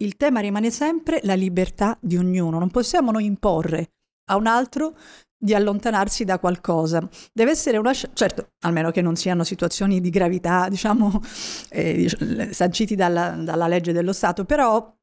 il 0.00 0.16
tema 0.16 0.40
rimane 0.40 0.70
sempre 0.70 1.20
la 1.24 1.34
libertà 1.34 1.96
di 2.00 2.16
ognuno, 2.16 2.58
non 2.58 2.70
possiamo 2.70 3.10
noi 3.10 3.24
imporre 3.24 3.92
a 4.30 4.36
un 4.36 4.46
altro 4.46 4.96
di 5.42 5.54
allontanarsi 5.54 6.24
da 6.24 6.38
qualcosa. 6.38 7.06
Deve 7.32 7.52
essere 7.52 7.78
una 7.78 7.92
scelta, 7.92 8.14
certo, 8.14 8.48
almeno 8.60 8.90
che 8.90 9.00
non 9.00 9.16
siano 9.16 9.42
situazioni 9.42 10.00
di 10.00 10.10
gravità, 10.10 10.68
diciamo, 10.68 11.20
eh, 11.70 12.50
sanciti 12.50 12.94
dalla, 12.94 13.30
dalla 13.30 13.66
legge 13.66 13.92
dello 13.92 14.12
Stato, 14.12 14.44
però 14.44 14.94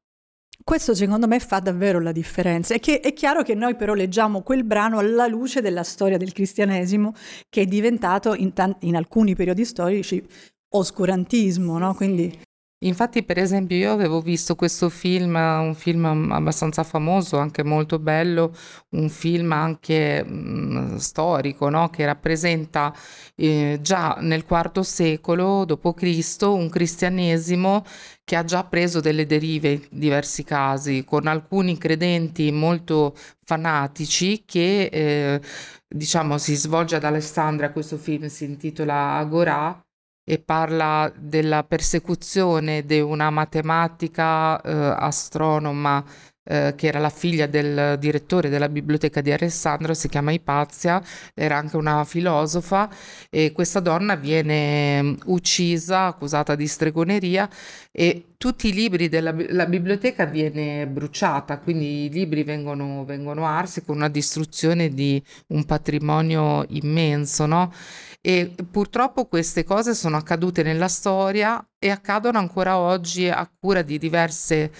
questo 0.62 0.94
secondo 0.94 1.26
me 1.26 1.40
fa 1.40 1.58
davvero 1.58 2.00
la 2.00 2.12
differenza. 2.12 2.74
È, 2.74 2.80
che, 2.80 3.00
è 3.00 3.12
chiaro 3.12 3.42
che 3.42 3.54
noi 3.54 3.74
però 3.74 3.94
leggiamo 3.94 4.42
quel 4.42 4.64
brano 4.64 4.98
alla 4.98 5.26
luce 5.26 5.60
della 5.60 5.82
storia 5.84 6.16
del 6.16 6.32
cristianesimo 6.32 7.14
che 7.48 7.62
è 7.62 7.66
diventato 7.66 8.34
in, 8.34 8.52
tanti, 8.52 8.86
in 8.86 8.96
alcuni 8.96 9.34
periodi 9.34 9.64
storici 9.64 10.24
oscurantismo, 10.70 11.78
no? 11.78 11.94
Quindi 11.94 12.38
Infatti, 12.82 13.24
per 13.24 13.38
esempio, 13.38 13.76
io 13.76 13.90
avevo 13.92 14.20
visto 14.20 14.54
questo 14.54 14.88
film, 14.88 15.34
un 15.34 15.74
film 15.74 16.30
abbastanza 16.30 16.84
famoso, 16.84 17.36
anche 17.38 17.64
molto 17.64 17.98
bello, 17.98 18.54
un 18.90 19.08
film 19.08 19.50
anche 19.50 20.22
mh, 20.22 20.96
storico, 20.98 21.70
no? 21.70 21.88
che 21.90 22.04
rappresenta 22.06 22.94
eh, 23.34 23.78
già 23.82 24.18
nel 24.20 24.44
IV 24.48 24.80
secolo 24.80 25.64
d.C. 25.64 26.42
un 26.42 26.68
cristianesimo 26.68 27.84
che 28.22 28.36
ha 28.36 28.44
già 28.44 28.62
preso 28.62 29.00
delle 29.00 29.26
derive 29.26 29.70
in 29.72 29.86
diversi 29.90 30.44
casi, 30.44 31.02
con 31.04 31.26
alcuni 31.26 31.76
credenti 31.78 32.52
molto 32.52 33.16
fanatici 33.44 34.44
che, 34.44 34.84
eh, 34.92 35.40
diciamo, 35.88 36.38
si 36.38 36.54
svolge 36.54 36.94
ad 36.96 37.04
Alessandria, 37.04 37.72
questo 37.72 37.96
film 37.96 38.26
si 38.26 38.44
intitola 38.44 39.14
Agorà, 39.16 39.82
e 40.30 40.38
parla 40.38 41.10
della 41.16 41.64
persecuzione 41.64 42.84
di 42.84 43.00
una 43.00 43.30
matematica 43.30 44.60
eh, 44.60 44.70
astronoma 44.98 46.04
eh, 46.50 46.72
che 46.76 46.86
era 46.86 46.98
la 46.98 47.10
figlia 47.10 47.46
del 47.46 47.98
direttore 47.98 48.48
della 48.48 48.70
biblioteca 48.70 49.20
di 49.20 49.30
Alessandro, 49.30 49.92
si 49.92 50.08
chiama 50.08 50.32
Ipazia, 50.32 51.02
era 51.34 51.56
anche 51.56 51.76
una 51.76 52.04
filosofa 52.04 52.88
e 53.28 53.52
questa 53.52 53.80
donna 53.80 54.14
viene 54.14 55.02
mm, 55.02 55.14
uccisa, 55.26 56.06
accusata 56.06 56.54
di 56.54 56.66
stregoneria 56.66 57.48
e 57.92 58.28
tutti 58.38 58.68
i 58.68 58.72
libri 58.72 59.08
della 59.08 59.66
biblioteca 59.66 60.24
viene 60.24 60.86
bruciata, 60.86 61.58
quindi 61.58 62.04
i 62.04 62.10
libri 62.10 62.44
vengono, 62.44 63.04
vengono 63.04 63.44
arsi 63.44 63.84
con 63.84 63.96
una 63.96 64.08
distruzione 64.08 64.88
di 64.90 65.22
un 65.48 65.64
patrimonio 65.64 66.64
immenso, 66.68 67.46
no? 67.46 67.72
E 68.20 68.54
purtroppo 68.70 69.26
queste 69.26 69.64
cose 69.64 69.94
sono 69.94 70.16
accadute 70.16 70.62
nella 70.62 70.88
storia 70.88 71.64
e 71.78 71.90
accadono 71.90 72.38
ancora 72.38 72.78
oggi 72.78 73.28
a 73.28 73.48
cura 73.58 73.82
di 73.82 73.98
diverse 73.98 74.70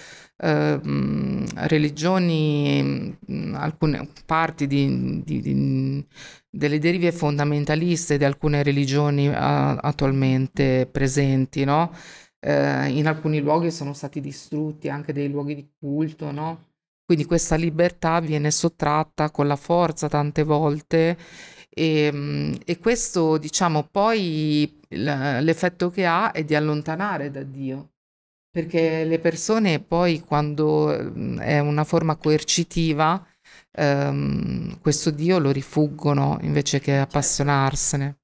eh, 0.41 0.79
religioni, 1.67 3.17
alcune 3.53 4.07
parti 4.25 4.67
di, 4.67 5.21
di, 5.23 5.41
di, 5.41 6.05
delle 6.49 6.79
derive 6.79 7.11
fondamentaliste 7.11 8.17
di 8.17 8.23
alcune 8.23 8.63
religioni 8.63 9.27
uh, 9.27 9.33
attualmente 9.35 10.87
presenti, 10.89 11.63
no? 11.65 11.91
Eh, 12.39 12.87
in 12.89 13.05
alcuni 13.07 13.41
luoghi 13.41 13.69
sono 13.69 13.93
stati 13.93 14.21
distrutti 14.21 14.87
anche 14.87 15.11
dei 15.11 15.29
luoghi 15.29 15.55
di 15.55 15.69
culto, 15.77 16.31
no? 16.31 16.67
Quindi 17.05 17.25
questa 17.25 17.55
libertà 17.55 18.19
viene 18.19 18.51
sottratta 18.51 19.31
con 19.31 19.47
la 19.47 19.55
forza 19.55 20.07
tante 20.07 20.43
volte 20.43 21.17
e, 21.69 22.59
e 22.65 22.77
questo, 22.79 23.37
diciamo, 23.37 23.83
poi 23.83 24.79
l'effetto 24.89 25.89
che 25.89 26.05
ha 26.05 26.31
è 26.31 26.43
di 26.43 26.55
allontanare 26.55 27.31
da 27.31 27.43
Dio, 27.43 27.91
perché 28.51 29.03
le 29.03 29.19
persone 29.19 29.79
poi 29.79 30.21
quando 30.21 30.87
mm, 30.87 31.39
è 31.39 31.59
una 31.59 31.83
forma 31.83 32.15
coercitiva, 32.15 33.25
ehm, 33.71 34.79
questo 34.79 35.11
Dio 35.11 35.39
lo 35.39 35.51
rifuggono 35.51 36.39
invece 36.41 36.79
che 36.79 36.97
appassionarsene. 36.97 38.17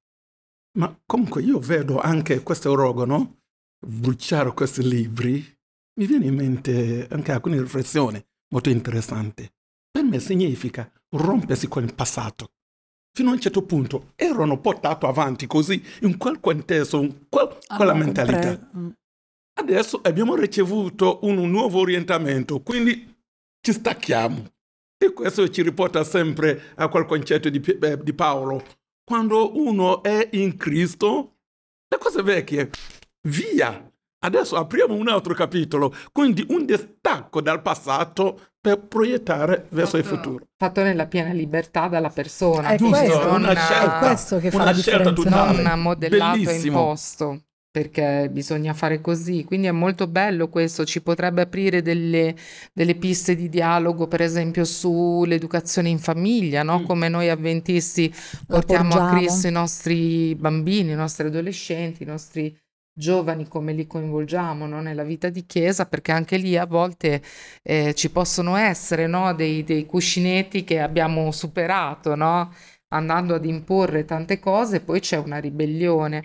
Ma 0.78 0.94
comunque 1.06 1.42
io 1.42 1.58
vedo 1.58 1.98
anche 1.98 2.42
questo 2.42 2.70
orogano, 2.70 3.38
bruciare 3.78 4.52
questi 4.52 4.86
libri, 4.86 5.54
mi 5.98 6.06
viene 6.06 6.26
in 6.26 6.34
mente 6.34 7.06
anche 7.10 7.32
alcune 7.32 7.60
riflessioni 7.60 8.22
molto 8.52 8.68
interessanti. 8.68 9.48
Per 9.90 10.04
me 10.04 10.20
significa 10.20 10.90
rompersi 11.10 11.68
con 11.68 11.84
il 11.84 11.94
passato, 11.94 12.50
fino 13.16 13.30
a 13.30 13.32
un 13.32 13.40
certo 13.40 13.62
punto 13.62 14.12
erano 14.16 14.60
portati 14.60 15.06
avanti 15.06 15.46
così, 15.46 15.82
in 16.02 16.18
quel 16.18 16.40
contesto, 16.40 17.00
in 17.00 17.28
quel, 17.30 17.56
ah, 17.68 17.76
quella 17.76 17.94
mentalità. 17.94 18.58
Pre... 18.58 18.96
Adesso 19.58 20.00
abbiamo 20.02 20.34
ricevuto 20.34 21.20
un 21.22 21.48
nuovo 21.48 21.80
orientamento, 21.80 22.60
quindi 22.60 23.14
ci 23.60 23.72
stacchiamo. 23.72 24.44
E 24.98 25.12
questo 25.12 25.48
ci 25.48 25.62
riporta 25.62 26.04
sempre 26.04 26.72
a 26.76 26.88
quel 26.88 27.06
concetto 27.06 27.48
di, 27.48 27.60
eh, 27.60 27.98
di 28.02 28.12
Paolo. 28.12 28.62
Quando 29.02 29.56
uno 29.56 30.02
è 30.02 30.28
in 30.32 30.56
Cristo, 30.56 31.36
le 31.88 31.98
cose 31.98 32.22
vecchie, 32.22 32.70
via. 33.28 33.90
Adesso 34.18 34.56
apriamo 34.56 34.94
un 34.94 35.08
altro 35.08 35.32
capitolo, 35.32 35.94
quindi 36.12 36.44
un 36.48 36.66
distacco 36.66 37.40
dal 37.40 37.62
passato 37.62 38.48
per 38.60 38.80
proiettare 38.80 39.66
verso 39.70 39.96
fatto, 39.96 39.96
il 39.96 40.04
futuro. 40.04 40.46
Fatto 40.56 40.82
nella 40.82 41.06
piena 41.06 41.32
libertà 41.32 41.88
dalla 41.88 42.10
persona. 42.10 42.70
È 42.70 42.76
giusto, 42.76 42.98
questo, 42.98 43.28
una, 43.28 43.54
scelta, 43.54 43.96
è 43.96 43.98
questo 44.00 44.38
che 44.38 44.50
fa 44.50 44.64
la 44.64 44.72
differenza. 44.72 45.12
Totale. 45.12 45.62
Non 45.62 45.80
modellato 45.80 46.50
e 46.50 46.60
imposto 46.60 47.40
perché 47.76 48.30
bisogna 48.30 48.72
fare 48.72 49.02
così. 49.02 49.44
Quindi 49.44 49.66
è 49.66 49.70
molto 49.70 50.06
bello 50.06 50.48
questo, 50.48 50.86
ci 50.86 51.02
potrebbe 51.02 51.42
aprire 51.42 51.82
delle, 51.82 52.34
delle 52.72 52.94
piste 52.94 53.36
di 53.36 53.50
dialogo, 53.50 54.08
per 54.08 54.22
esempio 54.22 54.64
sull'educazione 54.64 55.90
in 55.90 55.98
famiglia, 55.98 56.62
no? 56.62 56.78
Mm. 56.78 56.84
come 56.84 57.10
noi 57.10 57.28
avventisti 57.28 58.10
portiamo 58.46 58.94
a 58.94 59.10
Cristo 59.10 59.48
i 59.48 59.50
nostri 59.50 60.34
bambini, 60.36 60.92
i 60.92 60.94
nostri 60.94 61.26
adolescenti, 61.26 62.02
i 62.02 62.06
nostri 62.06 62.58
giovani 62.94 63.46
come 63.46 63.74
li 63.74 63.86
coinvolgiamo 63.86 64.66
no? 64.66 64.80
nella 64.80 65.04
vita 65.04 65.28
di 65.28 65.44
chiesa, 65.44 65.84
perché 65.84 66.12
anche 66.12 66.38
lì 66.38 66.56
a 66.56 66.64
volte 66.64 67.20
eh, 67.62 67.92
ci 67.92 68.10
possono 68.10 68.56
essere 68.56 69.06
no? 69.06 69.34
dei, 69.34 69.64
dei, 69.64 69.84
cuscinetti 69.84 70.64
che 70.64 70.80
abbiamo 70.80 71.30
superato, 71.30 72.14
no? 72.14 72.54
andando 72.88 73.34
ad 73.34 73.44
imporre 73.44 74.06
tante 74.06 74.38
cose, 74.38 74.80
poi 74.80 75.00
c'è 75.00 75.18
una 75.18 75.36
ribellione. 75.36 76.24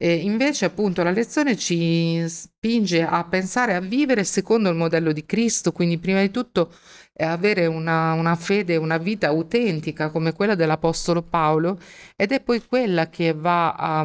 E 0.00 0.14
invece 0.14 0.64
appunto 0.64 1.02
la 1.02 1.10
lezione 1.10 1.56
ci 1.56 2.24
spinge 2.28 3.02
a 3.02 3.24
pensare 3.24 3.74
a 3.74 3.80
vivere 3.80 4.22
secondo 4.22 4.68
il 4.68 4.76
modello 4.76 5.10
di 5.10 5.26
Cristo, 5.26 5.72
quindi 5.72 5.98
prima 5.98 6.20
di 6.20 6.30
tutto 6.30 6.72
è 7.12 7.24
avere 7.24 7.66
una, 7.66 8.12
una 8.12 8.36
fede, 8.36 8.76
una 8.76 8.96
vita 8.96 9.26
autentica 9.26 10.10
come 10.10 10.32
quella 10.32 10.54
dell'Apostolo 10.54 11.22
Paolo 11.22 11.80
ed 12.14 12.30
è 12.30 12.40
poi 12.40 12.64
quella 12.64 13.08
che 13.08 13.32
va 13.34 13.74
a, 13.74 14.04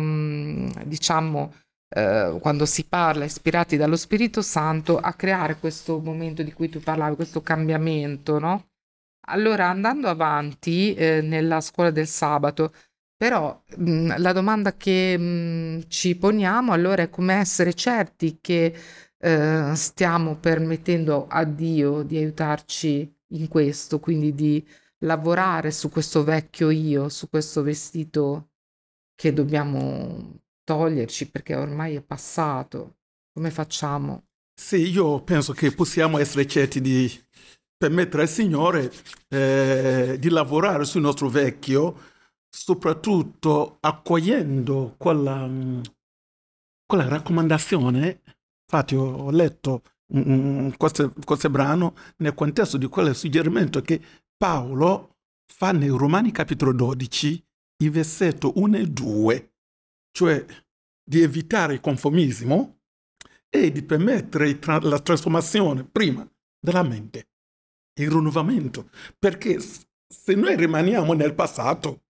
diciamo, 0.83 1.53
eh, 1.89 2.37
quando 2.41 2.65
si 2.65 2.85
parla 2.85 3.25
ispirati 3.25 3.77
dallo 3.77 3.95
Spirito 3.95 4.41
Santo 4.41 4.97
a 4.97 5.13
creare 5.13 5.57
questo 5.59 5.99
momento 5.99 6.41
di 6.41 6.51
cui 6.53 6.69
tu 6.69 6.79
parlavi, 6.79 7.15
questo 7.15 7.41
cambiamento, 7.43 8.39
no? 8.39 8.65
Allora, 9.27 9.69
andando 9.69 10.09
avanti 10.09 10.93
eh, 10.95 11.21
nella 11.21 11.61
scuola 11.61 11.91
del 11.91 12.07
sabato, 12.07 12.73
però 13.23 13.57
mh, 13.77 14.17
la 14.17 14.33
domanda 14.33 14.75
che 14.75 15.17
mh, 15.17 15.85
ci 15.87 16.17
poniamo 16.17 16.73
allora 16.73 17.03
è 17.03 17.09
come 17.09 17.35
essere 17.35 17.73
certi 17.73 18.39
che 18.41 18.75
eh, 19.17 19.71
stiamo 19.75 20.35
permettendo 20.35 21.27
a 21.29 21.45
Dio 21.45 22.03
di 22.03 22.17
aiutarci 22.17 23.09
in 23.27 23.47
questo, 23.47 24.01
quindi 24.01 24.35
di 24.35 24.67
lavorare 25.05 25.71
su 25.71 25.89
questo 25.89 26.25
vecchio 26.25 26.69
io, 26.69 27.07
su 27.07 27.29
questo 27.29 27.63
vestito 27.63 28.49
che 29.15 29.31
dobbiamo 29.31 30.41
toglierci 30.65 31.29
perché 31.29 31.55
ormai 31.55 31.95
è 31.95 32.01
passato. 32.01 32.97
Come 33.31 33.51
facciamo? 33.51 34.23
Sì, 34.53 34.89
io 34.89 35.21
penso 35.21 35.53
che 35.53 35.71
possiamo 35.71 36.17
essere 36.17 36.45
certi 36.45 36.81
di, 36.81 37.09
permettere 37.83 38.21
al 38.21 38.29
Signore 38.29 38.91
eh, 39.27 40.15
di 40.17 40.29
lavorare 40.29 40.85
sul 40.85 41.01
nostro 41.01 41.27
vecchio, 41.27 42.11
soprattutto 42.55 43.77
accogliendo 43.79 44.93
quella, 44.97 45.49
quella 46.85 47.07
raccomandazione. 47.07 48.21
Infatti 48.63 48.95
ho 48.95 49.31
letto 49.31 49.81
mm, 50.15 50.69
questo, 50.77 51.11
questo 51.25 51.49
brano 51.49 51.95
nel 52.17 52.35
contesto 52.35 52.77
di 52.77 52.87
quel 52.87 53.15
suggerimento 53.15 53.81
che 53.81 53.99
Paolo 54.37 55.17
fa 55.51 55.71
nei 55.71 55.89
Romani 55.89 56.31
capitolo 56.31 56.73
12, 56.73 57.43
i 57.83 57.89
versetti 57.89 58.51
1 58.53 58.77
e 58.77 58.85
2, 58.87 59.53
cioè 60.11 60.45
di 61.03 61.21
evitare 61.21 61.73
il 61.73 61.81
conformismo 61.81 62.81
e 63.49 63.71
di 63.71 63.83
permettere 63.83 64.59
la 64.81 64.99
trasformazione 64.99 65.83
prima 65.85 66.27
della 66.59 66.83
mente, 66.83 67.29
il 67.99 68.09
rinnovamento, 68.09 68.89
perché 69.17 69.59
se 69.59 70.35
noi 70.35 70.55
rimaniamo 70.55 71.13
nel 71.13 71.33
passato, 71.33 72.03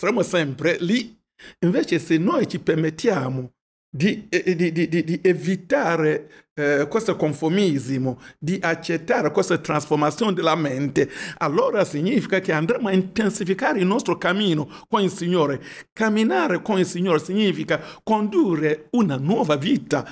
saremo 0.00 0.22
sempre 0.22 0.78
lì. 0.80 1.14
Invece 1.60 1.98
se 1.98 2.16
noi 2.16 2.48
ci 2.48 2.58
permettiamo 2.58 3.52
di, 3.90 4.28
di, 4.28 4.72
di, 4.72 4.88
di 4.88 5.20
evitare 5.22 6.48
eh, 6.54 6.86
questo 6.88 7.16
conformismo, 7.16 8.18
di 8.38 8.58
accettare 8.62 9.30
questa 9.30 9.58
trasformazione 9.58 10.32
della 10.32 10.54
mente, 10.54 11.10
allora 11.38 11.84
significa 11.84 12.40
che 12.40 12.52
andremo 12.52 12.88
a 12.88 12.92
intensificare 12.92 13.80
il 13.80 13.86
nostro 13.86 14.16
cammino 14.16 14.70
con 14.88 15.02
il 15.02 15.10
Signore. 15.10 15.62
Camminare 15.92 16.62
con 16.62 16.78
il 16.78 16.86
Signore 16.86 17.18
significa 17.18 17.82
condurre 18.02 18.88
una 18.92 19.16
nuova 19.16 19.56
vita, 19.56 20.06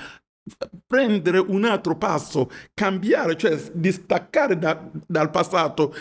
prendere 0.85 1.39
un 1.39 1.65
altro 1.65 1.95
passo, 1.95 2.49
cambiare, 2.73 3.37
cioè 3.37 3.59
distaccare 3.73 4.57
da, 4.57 4.89
dal 5.07 5.29
passato, 5.29 5.93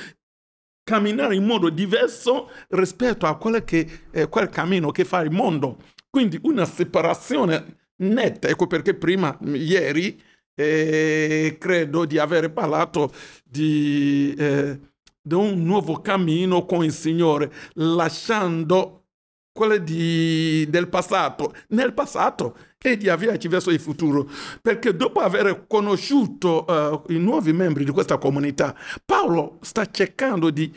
camminare 0.88 1.34
in 1.34 1.44
modo 1.44 1.68
diverso 1.68 2.50
rispetto 2.68 3.26
a 3.26 3.38
che, 3.62 4.04
eh, 4.10 4.26
quel 4.30 4.48
cammino 4.48 4.90
che 4.90 5.04
fa 5.04 5.20
il 5.20 5.30
mondo. 5.30 5.76
Quindi 6.08 6.38
una 6.44 6.64
separazione 6.64 7.90
netta, 7.96 8.48
ecco 8.48 8.66
perché 8.66 8.94
prima, 8.94 9.36
ieri, 9.42 10.18
eh, 10.54 11.56
credo 11.60 12.06
di 12.06 12.16
aver 12.16 12.54
parlato 12.54 13.12
di, 13.44 14.34
eh, 14.38 14.80
di, 15.20 15.34
un 15.34 15.62
nuovo 15.62 16.00
cammino 16.00 16.64
con 16.64 16.82
il 16.82 16.92
Signore, 16.92 17.52
lasciando 17.74 19.08
quello 19.52 19.76
di, 19.76 20.66
del 20.70 20.88
passato 20.88 21.54
nel 21.68 21.92
passato 21.92 22.56
e 22.80 22.96
di 22.96 23.08
avviarci 23.08 23.48
verso 23.48 23.70
il 23.70 23.80
futuro. 23.80 24.28
Perché 24.62 24.94
dopo 24.96 25.20
aver 25.20 25.66
conosciuto 25.66 26.64
uh, 26.64 27.12
i 27.12 27.18
nuovi 27.18 27.52
membri 27.52 27.84
di 27.84 27.90
questa 27.90 28.18
comunità, 28.18 28.74
Paolo 29.04 29.58
sta 29.62 29.86
cercando 29.90 30.50
di 30.50 30.72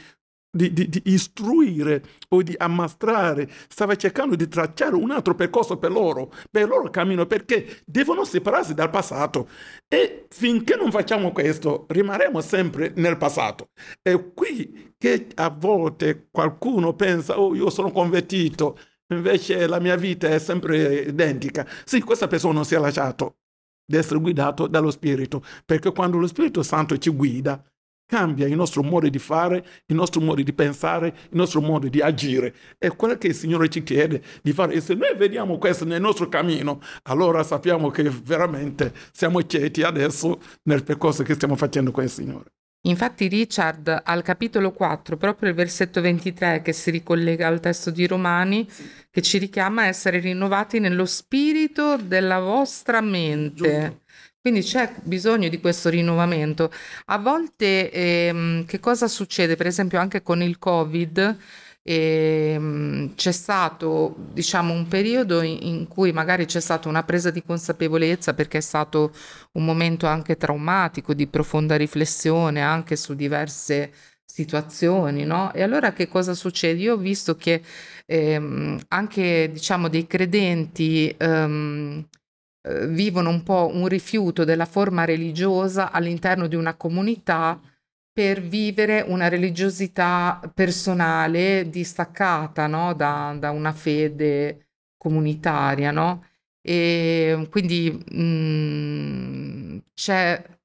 di, 0.53 0.74
di, 0.74 0.89
di, 0.89 1.01
istruire 1.05 2.03
o 2.29 2.43
di 2.43 2.53
ammastrare, 2.58 3.50
stava 3.70 3.96
cercando 3.96 4.36
di 4.36 4.48
tracciare 4.50 4.96
un 4.96 5.12
altro 5.12 5.34
percorso 5.34 5.77
per 5.77 5.91
loro, 5.91 6.31
per 6.51 6.63
il 6.63 6.67
loro 6.67 6.89
cammino, 6.89 7.25
perché 7.25 7.81
devono 7.86 8.25
separarsi 8.25 8.74
dal 8.74 8.89
passato. 8.89 9.48
E 9.88 10.25
finché 10.29 10.75
non 10.75 10.91
facciamo 10.91 11.31
questo, 11.31 11.86
rimarremo 11.88 12.41
sempre 12.41 12.91
nel 12.96 13.17
passato. 13.17 13.70
È 14.01 14.34
qui 14.34 14.93
che 14.98 15.27
a 15.36 15.50
volte 15.50 16.27
qualcuno 16.29 16.93
pensa, 16.96 17.39
oh, 17.39 17.55
io 17.55 17.70
sono 17.70 17.91
convertito, 17.91 18.77
invece 19.15 19.67
la 19.67 19.79
mia 19.79 19.95
vita 19.95 20.27
è 20.27 20.39
sempre 20.39 21.01
identica. 21.01 21.67
Sì, 21.85 22.01
questa 22.01 22.27
persona 22.27 22.53
non 22.53 22.65
si 22.65 22.75
è 22.75 22.79
lasciato 22.79 23.37
di 23.85 23.97
essere 23.97 24.19
guidato 24.19 24.67
dallo 24.67 24.91
Spirito, 24.91 25.43
perché 25.65 25.91
quando 25.91 26.17
lo 26.17 26.27
Spirito 26.27 26.63
Santo 26.63 26.97
ci 26.97 27.09
guida, 27.09 27.63
cambia 28.11 28.45
il 28.45 28.55
nostro 28.55 28.83
modo 28.83 29.07
di 29.07 29.19
fare, 29.19 29.65
il 29.85 29.95
nostro 29.95 30.19
modo 30.19 30.41
di 30.41 30.53
pensare, 30.53 31.07
il 31.07 31.37
nostro 31.37 31.61
modo 31.61 31.87
di 31.87 32.01
agire. 32.01 32.53
È 32.77 32.89
quello 32.89 33.17
che 33.17 33.27
il 33.27 33.35
Signore 33.35 33.69
ci 33.69 33.83
chiede 33.83 34.21
di 34.41 34.51
fare. 34.51 34.74
E 34.74 34.81
se 34.81 34.95
noi 34.95 35.15
vediamo 35.15 35.57
questo 35.57 35.85
nel 35.85 36.01
nostro 36.01 36.27
cammino, 36.27 36.81
allora 37.03 37.41
sappiamo 37.43 37.89
che 37.89 38.09
veramente 38.09 38.93
siamo 39.13 39.41
ceti 39.45 39.81
adesso 39.83 40.41
nel 40.63 40.83
percorso 40.83 41.24
che 41.24 41.35
stiamo 41.35 41.55
facendo 41.55 41.91
con 41.91 42.03
il 42.03 42.09
Signore. 42.09 42.51
Infatti 42.85 43.27
Richard 43.27 44.01
al 44.03 44.24
capitolo 44.24 44.72
4, 44.72 45.15
proprio 45.15 45.50
il 45.50 45.55
versetto 45.55 46.01
23 46.01 46.63
che 46.63 46.74
si 46.74 46.89
ricollega 46.89 47.48
al 47.48 47.59
testo 47.59 47.91
di 47.91 48.07
Romani, 48.07 48.67
che 49.11 49.22
ci 49.22 49.37
richiama 49.37 49.83
a 49.83 49.87
essere 49.87 50.20
rinnovati 50.20 50.79
nello 50.79 51.05
spirito 51.05 51.98
della 51.98 52.39
vostra 52.39 53.00
mente. 53.01 54.00
Quindi 54.41 54.63
c'è 54.63 54.91
bisogno 55.03 55.50
di 55.50 55.59
questo 55.59 55.89
rinnovamento. 55.89 56.72
A 57.05 57.20
volte 57.20 57.91
ehm, 57.91 58.65
che 58.65 58.79
cosa 58.79 59.07
succede? 59.07 59.55
Per 59.55 59.67
esempio 59.67 60.00
anche 60.00 60.24
con 60.24 60.41
il 60.41 60.57
Covid 60.57 61.37
ehm, 61.83 63.15
c'è 63.15 63.31
stato, 63.31 64.15
diciamo, 64.33 64.74
un 64.74 64.87
periodo 64.87 65.41
in, 65.41 65.57
in 65.61 65.87
cui 65.87 66.11
magari 66.11 66.46
c'è 66.46 66.59
stata 66.59 66.87
una 66.89 67.03
presa 67.03 67.31
di 67.31 67.44
consapevolezza 67.44 68.33
perché 68.33 68.59
è 68.59 68.61
stato 68.61 69.11
un 69.53 69.65
momento 69.65 70.05
anche 70.07 70.37
traumatico, 70.37 71.13
di 71.13 71.27
profonda 71.27 71.75
riflessione 71.75 72.61
anche 72.61 72.96
su 72.96 73.13
diverse 73.15 73.91
situazioni, 74.25 75.25
no? 75.25 75.51
E 75.53 75.61
allora 75.61 75.91
che 75.94 76.07
cosa 76.07 76.33
succede? 76.33 76.79
Io 76.81 76.94
ho 76.94 76.98
visto 76.98 77.35
che 77.35 77.61
ehm, 78.05 78.79
anche, 78.89 79.50
diciamo, 79.51 79.89
dei 79.89 80.07
credenti 80.07 81.13
ehm, 81.17 82.05
eh, 82.63 82.87
vivono 82.87 83.29
un 83.29 83.44
po' 83.44 83.70
un 83.74 83.87
rifiuto 83.87 84.44
della 84.44 84.65
forma 84.65 85.03
religiosa 85.05 85.91
all'interno 85.91 86.48
di 86.48 86.55
una 86.55 86.75
comunità 86.75 87.59
per 88.13 88.41
vivere 88.41 89.01
una 89.07 89.29
religiosità 89.29 90.39
personale 90.53 91.69
distaccata 91.69 92.67
no? 92.67 92.93
da, 92.93 93.35
da, 93.39 93.51
una 93.51 93.71
fede 93.71 94.67
comunitaria, 94.97 95.91
no? 95.91 96.25
E 96.61 97.47
quindi 97.50 97.89
mh, 97.91 98.21
mm, 98.21 99.77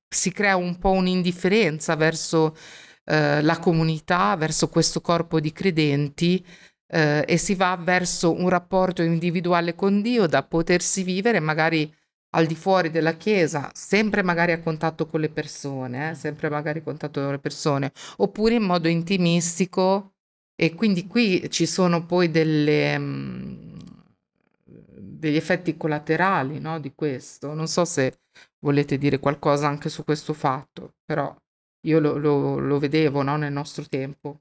si 0.08 0.32
crea 0.32 0.56
un 0.56 0.78
po' 0.78 0.90
un'indifferenza 0.90 1.94
verso 1.96 2.56
eh, 3.04 3.42
la 3.42 3.58
comunità, 3.58 4.36
verso 4.36 4.68
questo 4.68 5.00
corpo 5.00 5.40
di 5.40 5.52
credenti 5.52 6.44
eh, 6.88 7.24
e 7.26 7.36
si 7.36 7.54
va 7.54 7.76
verso 7.76 8.32
un 8.32 8.48
rapporto 8.48 9.02
individuale 9.02 9.74
con 9.74 10.02
Dio 10.02 10.26
da 10.26 10.42
potersi 10.42 11.02
vivere 11.02 11.40
magari 11.40 11.92
al 12.36 12.46
di 12.46 12.54
fuori 12.54 12.90
della 12.90 13.14
Chiesa, 13.14 13.70
sempre 13.74 14.22
magari 14.22 14.52
a 14.52 14.60
contatto 14.60 15.06
con 15.06 15.20
le 15.20 15.30
persone, 15.30 16.10
eh, 16.10 16.14
sempre 16.14 16.50
magari 16.50 16.80
a 16.80 16.82
contatto 16.82 17.20
con 17.22 17.30
le 17.30 17.38
persone, 17.38 17.92
oppure 18.18 18.54
in 18.54 18.62
modo 18.62 18.88
intimistico. 18.88 20.12
E 20.54 20.74
quindi 20.74 21.06
qui 21.06 21.50
ci 21.50 21.66
sono 21.66 22.06
poi 22.06 22.30
delle, 22.30 22.98
mh, 22.98 23.02
mm, 23.02 23.78
degli 25.18 25.36
effetti 25.36 25.76
collaterali 25.76 26.58
no, 26.60 26.78
di 26.80 26.92
questo. 26.94 27.54
Non 27.54 27.68
so 27.68 27.84
se 27.84 28.20
volete 28.60 28.98
dire 28.98 29.18
qualcosa 29.18 29.66
anche 29.68 29.88
su 29.88 30.04
questo 30.04 30.32
fatto, 30.32 30.94
però 31.04 31.34
io 31.86 32.00
lo, 32.00 32.16
lo, 32.16 32.58
lo 32.58 32.78
vedevo 32.78 33.22
no, 33.22 33.36
nel 33.36 33.52
nostro 33.52 33.84
tempo. 33.88 34.40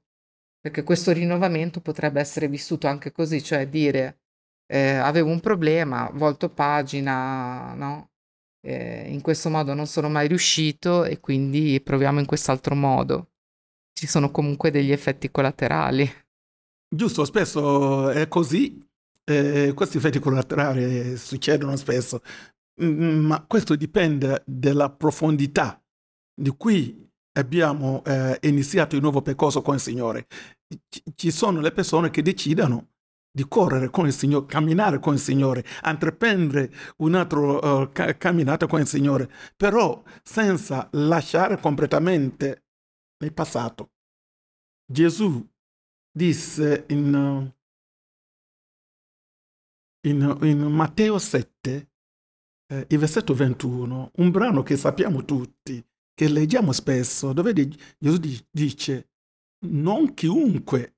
Perché 0.60 0.82
questo 0.82 1.12
rinnovamento 1.12 1.80
potrebbe 1.80 2.20
essere 2.20 2.48
vissuto 2.48 2.88
anche 2.88 3.12
così, 3.12 3.42
cioè 3.42 3.68
dire 3.68 4.18
eh, 4.66 4.94
avevo 4.94 5.30
un 5.30 5.40
problema, 5.40 6.10
volto 6.12 6.48
pagina, 6.48 7.74
no? 7.74 8.10
Eh, 8.60 9.06
in 9.08 9.20
questo 9.20 9.48
modo 9.48 9.74
non 9.74 9.86
sono 9.86 10.08
mai 10.08 10.26
riuscito 10.26 11.04
e 11.04 11.20
quindi 11.20 11.80
proviamo 11.80 12.18
in 12.18 12.26
quest'altro 12.26 12.74
modo. 12.74 13.30
Ci 13.92 14.06
sono 14.06 14.30
comunque 14.30 14.70
degli 14.70 14.92
effetti 14.92 15.30
collaterali. 15.30 16.10
Giusto, 16.88 17.24
spesso 17.24 18.10
è 18.10 18.28
così, 18.28 18.84
eh, 19.24 19.72
questi 19.74 19.96
effetti 19.96 20.18
collaterali 20.18 21.16
succedono 21.16 21.76
spesso, 21.76 22.20
ma 22.80 23.44
questo 23.46 23.76
dipende 23.76 24.42
dalla 24.44 24.90
profondità 24.90 25.80
di 26.34 26.50
cui 26.56 27.04
abbiamo 27.38 28.02
eh, 28.04 28.38
iniziato 28.42 28.96
il 28.96 29.02
nuovo 29.02 29.22
percorso 29.22 29.62
con 29.62 29.74
il 29.74 29.80
Signore 29.80 30.26
ci 31.14 31.30
sono 31.30 31.60
le 31.60 31.72
persone 31.72 32.10
che 32.10 32.22
decidono 32.22 32.88
di 33.36 33.46
correre 33.48 33.90
con 33.90 34.06
il 34.06 34.14
Signore, 34.14 34.46
camminare 34.46 34.98
con 34.98 35.12
il 35.12 35.20
Signore, 35.20 35.62
intraprendere 35.84 36.72
un'altra 36.98 37.38
uh, 37.38 37.92
ca- 37.92 38.16
camminata 38.16 38.66
con 38.66 38.80
il 38.80 38.86
Signore, 38.86 39.30
però 39.54 40.02
senza 40.22 40.88
lasciare 40.92 41.60
completamente 41.60 42.64
il 43.22 43.34
passato. 43.34 43.90
Gesù 44.90 45.46
disse 46.10 46.86
in, 46.88 47.52
in, 50.06 50.38
in 50.40 50.58
Matteo 50.72 51.18
7, 51.18 51.90
eh, 52.72 52.86
il 52.88 52.98
versetto 52.98 53.34
21, 53.34 54.12
un 54.14 54.30
brano 54.30 54.62
che 54.62 54.78
sappiamo 54.78 55.26
tutti, 55.26 55.84
che 56.14 56.28
leggiamo 56.30 56.72
spesso, 56.72 57.34
dove 57.34 57.52
Gesù 57.98 58.46
dice, 58.50 59.10
non 59.66 60.14
chiunque 60.14 60.95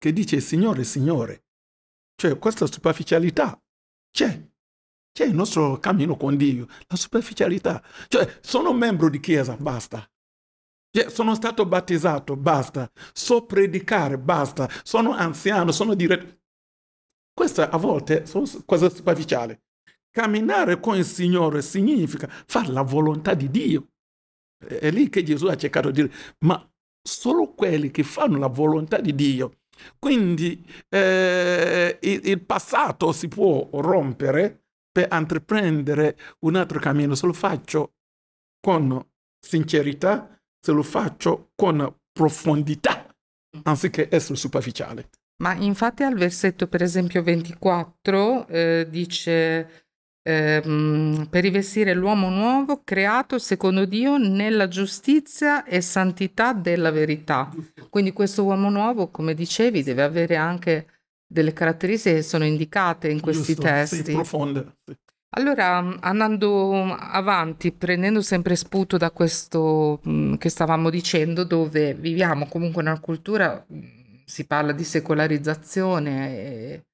che 0.00 0.12
dice 0.14 0.40
Signore, 0.40 0.82
Signore. 0.82 1.44
Cioè 2.16 2.38
questa 2.38 2.66
superficialità 2.66 3.62
c'è. 4.10 4.48
C'è 5.12 5.24
il 5.26 5.34
nostro 5.34 5.78
cammino 5.78 6.16
con 6.16 6.36
Dio, 6.36 6.66
la 6.86 6.96
superficialità. 6.96 7.82
Cioè 8.08 8.38
sono 8.40 8.72
membro 8.72 9.10
di 9.10 9.20
chiesa, 9.20 9.56
basta. 9.56 10.10
Cioè, 10.90 11.10
sono 11.10 11.34
stato 11.34 11.66
battezzato, 11.66 12.36
basta. 12.36 12.90
So 13.12 13.44
predicare, 13.44 14.18
basta. 14.18 14.68
Sono 14.82 15.12
anziano, 15.12 15.70
sono 15.70 15.94
diretto. 15.94 16.38
Questa 17.32 17.70
a 17.70 17.76
volte 17.76 18.22
è 18.22 18.30
cosa 18.64 18.88
superficiale. 18.88 19.64
Camminare 20.10 20.80
con 20.80 20.96
il 20.96 21.04
Signore 21.04 21.60
significa 21.60 22.26
fare 22.46 22.72
la 22.72 22.82
volontà 22.82 23.34
di 23.34 23.50
Dio. 23.50 23.88
È 24.56 24.90
lì 24.90 25.10
che 25.10 25.22
Gesù 25.22 25.46
ha 25.46 25.56
cercato 25.56 25.90
di 25.90 26.02
dire, 26.02 26.14
ma 26.40 26.68
solo 27.02 27.52
quelli 27.52 27.90
che 27.90 28.02
fanno 28.02 28.38
la 28.38 28.48
volontà 28.48 28.98
di 28.98 29.14
Dio. 29.14 29.59
Quindi 29.98 30.64
eh, 30.88 31.98
il, 32.00 32.40
passato 32.42 33.12
si 33.12 33.28
può 33.28 33.68
rompere 33.72 34.64
per 34.90 35.08
intraprendere 35.12 36.16
un 36.40 36.56
altro 36.56 36.78
cammino. 36.78 37.14
Se 37.14 37.26
lo 37.26 37.32
faccio 37.32 37.94
con 38.60 39.04
sincerità, 39.38 40.40
se 40.60 40.72
lo 40.72 40.82
faccio 40.82 41.52
con 41.54 41.94
profondità, 42.12 43.14
anziché 43.62 44.08
essere 44.10 44.36
superficiale. 44.36 45.08
Ma 45.42 45.54
infatti 45.54 46.02
al 46.02 46.16
versetto, 46.16 46.66
per 46.66 46.82
esempio 46.82 47.22
24, 47.22 48.46
eh, 48.46 48.86
dice 48.90 49.88
ehm, 50.22 51.26
per 51.30 51.42
rivestire 51.42 51.94
l'uomo 51.94 52.28
nuovo 52.28 52.82
creato 52.84 53.38
secondo 53.38 53.84
Dio 53.84 54.16
nella 54.16 54.68
giustizia 54.68 55.64
e 55.64 55.80
santità 55.80 56.52
della 56.52 56.90
verità. 56.90 57.50
Quindi 57.88 58.12
questo 58.12 58.44
uomo 58.44 58.70
nuovo, 58.70 59.08
come 59.08 59.34
dicevi, 59.34 59.82
deve 59.82 60.02
avere 60.02 60.36
anche 60.36 60.86
delle 61.26 61.52
caratteristiche 61.52 62.16
che 62.16 62.22
sono 62.22 62.44
indicate 62.44 63.08
in 63.08 63.20
questi 63.20 63.54
Giusto, 63.54 63.62
testi. 63.62 64.04
Sì, 64.04 64.12
profonde. 64.12 64.76
Sì. 64.84 64.96
Allora, 65.32 65.76
andando 66.00 66.82
avanti, 66.82 67.70
prendendo 67.70 68.20
sempre 68.20 68.56
spunto 68.56 68.96
da 68.96 69.12
questo 69.12 70.00
mh, 70.02 70.34
che 70.34 70.48
stavamo 70.48 70.90
dicendo, 70.90 71.44
dove 71.44 71.94
viviamo 71.94 72.46
comunque 72.48 72.82
in 72.82 72.88
una 72.88 72.98
cultura, 72.98 73.64
mh, 73.64 74.24
si 74.24 74.44
parla 74.44 74.72
di 74.72 74.82
secolarizzazione, 74.82 76.36
e 76.36 76.84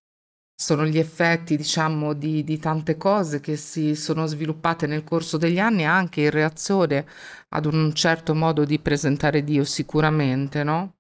sono 0.57 0.87
gli 0.87 0.99
effetti, 0.99 1.57
diciamo, 1.57 2.15
di, 2.15 2.43
di 2.45 2.59
tante 2.59 2.97
cose 2.97 3.41
che 3.41 3.57
si 3.57 3.95
sono 3.95 4.27
sviluppate 4.27 4.87
nel 4.87 5.05
corso 5.05 5.37
degli 5.37 5.59
anni, 5.61 5.85
anche 5.85 6.23
in 6.23 6.31
reazione 6.31 7.07
ad 7.51 7.67
un 7.67 7.93
certo 7.95 8.35
modo 8.35 8.65
di 8.65 8.79
presentare 8.81 9.45
Dio, 9.45 9.65
sicuramente, 9.65 10.65
no? 10.65 10.95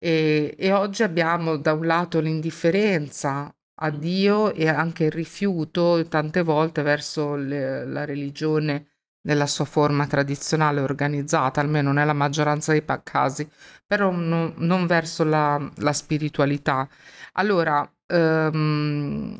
E, 0.00 0.54
e 0.58 0.72
oggi 0.72 1.02
abbiamo 1.02 1.56
da 1.56 1.72
un 1.72 1.86
lato 1.86 2.20
l'indifferenza 2.20 3.52
a 3.80 3.90
Dio 3.90 4.52
e 4.52 4.68
anche 4.68 5.04
il 5.04 5.10
rifiuto 5.12 6.04
tante 6.08 6.42
volte 6.42 6.82
verso 6.82 7.34
le- 7.36 7.84
la 7.86 8.04
religione 8.04 8.86
nella 9.22 9.46
sua 9.46 9.64
forma 9.64 10.06
tradizionale 10.06 10.80
organizzata, 10.80 11.60
almeno 11.60 11.92
nella 11.92 12.12
maggioranza 12.12 12.72
dei 12.72 12.84
casi, 13.02 13.48
però 13.86 14.10
no- 14.10 14.52
non 14.56 14.86
verso 14.86 15.24
la, 15.24 15.58
la 15.76 15.92
spiritualità. 15.92 16.88
Allora, 17.34 17.88
ehm, 18.08 19.36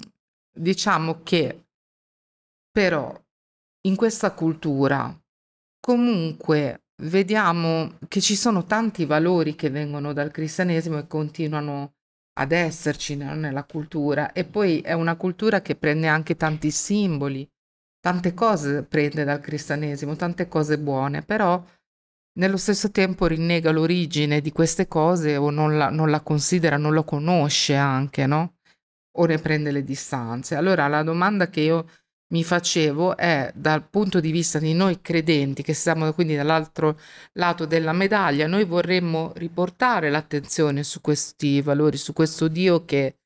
diciamo 0.52 1.22
che 1.22 1.64
però 2.70 3.12
in 3.86 3.96
questa 3.96 4.32
cultura 4.32 5.16
comunque 5.80 6.82
vediamo 7.02 7.96
che 8.08 8.20
ci 8.20 8.36
sono 8.36 8.64
tanti 8.64 9.04
valori 9.04 9.54
che 9.54 9.70
vengono 9.70 10.12
dal 10.12 10.30
cristianesimo 10.30 10.98
e 10.98 11.06
continuano 11.06 11.94
ad 12.38 12.52
esserci 12.52 13.16
nella 13.16 13.64
cultura 13.64 14.32
e 14.32 14.44
poi 14.44 14.80
è 14.80 14.92
una 14.92 15.16
cultura 15.16 15.60
che 15.60 15.74
prende 15.74 16.06
anche 16.06 16.36
tanti 16.36 16.70
simboli, 16.70 17.48
tante 18.00 18.34
cose 18.34 18.84
prende 18.84 19.24
dal 19.24 19.40
cristianesimo, 19.40 20.14
tante 20.14 20.46
cose 20.46 20.78
buone, 20.78 21.22
però 21.22 21.62
nello 22.38 22.56
stesso 22.56 22.92
tempo 22.92 23.26
rinnega 23.26 23.72
l'origine 23.72 24.40
di 24.40 24.52
queste 24.52 24.86
cose 24.86 25.36
o 25.36 25.50
non 25.50 25.76
la, 25.76 25.90
non 25.90 26.10
la 26.10 26.20
considera, 26.20 26.76
non 26.76 26.92
lo 26.92 27.02
conosce 27.02 27.74
anche, 27.74 28.26
no? 28.26 28.57
O 29.18 29.26
ne 29.26 29.38
prende 29.38 29.70
le 29.70 29.82
distanze. 29.82 30.54
Allora 30.54 30.86
la 30.88 31.02
domanda 31.02 31.48
che 31.48 31.60
io 31.60 31.86
mi 32.30 32.44
facevo 32.44 33.16
è 33.16 33.50
dal 33.54 33.88
punto 33.88 34.20
di 34.20 34.30
vista 34.30 34.58
di 34.58 34.74
noi 34.74 35.00
credenti, 35.00 35.62
che 35.62 35.74
siamo 35.74 36.12
quindi 36.12 36.36
dall'altro 36.36 36.98
lato 37.34 37.64
della 37.64 37.92
medaglia, 37.92 38.46
noi 38.46 38.64
vorremmo 38.64 39.32
riportare 39.36 40.10
l'attenzione 40.10 40.82
su 40.82 41.00
questi 41.00 41.62
valori, 41.62 41.96
su 41.96 42.12
questo 42.12 42.48
Dio 42.48 42.84
che 42.84 43.18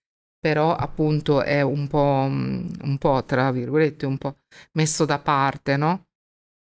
però 0.43 0.75
appunto 0.75 1.43
è 1.43 1.63
un 1.63 1.87
po', 1.87 2.27
mm, 2.29 2.71
un 2.83 2.99
po' 2.99 3.25
tra 3.25 3.53
virgolette, 3.53 4.07
un 4.07 4.19
po' 4.19 4.39
messo 4.73 5.05
da 5.05 5.21
parte, 5.21 5.77
no? 5.77 6.09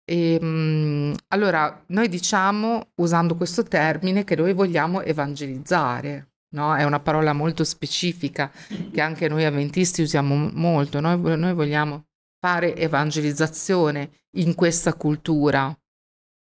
E, 0.04 0.40
mm, 0.42 1.14
allora, 1.30 1.84
noi 1.90 2.10
diciamo, 2.10 2.92
usando 2.96 3.36
questo 3.36 3.64
termine, 3.64 4.24
che 4.24 4.36
noi 4.36 4.54
vogliamo 4.54 5.02
evangelizzare, 5.02 6.32
no? 6.56 6.76
È 6.76 6.84
una 6.84 7.00
parola 7.00 7.34
molto 7.34 7.64
specifica 7.64 8.52
che 8.92 9.02
anche 9.02 9.28
noi 9.28 9.46
avventisti 9.46 10.02
usiamo 10.02 10.50
molto, 10.54 11.00
noi, 11.00 11.20
noi 11.38 11.54
vogliamo 11.54 12.06
fare 12.40 12.76
evangelizzazione 12.76 14.12
in 14.38 14.56
questa 14.56 14.94
cultura. 14.94 15.76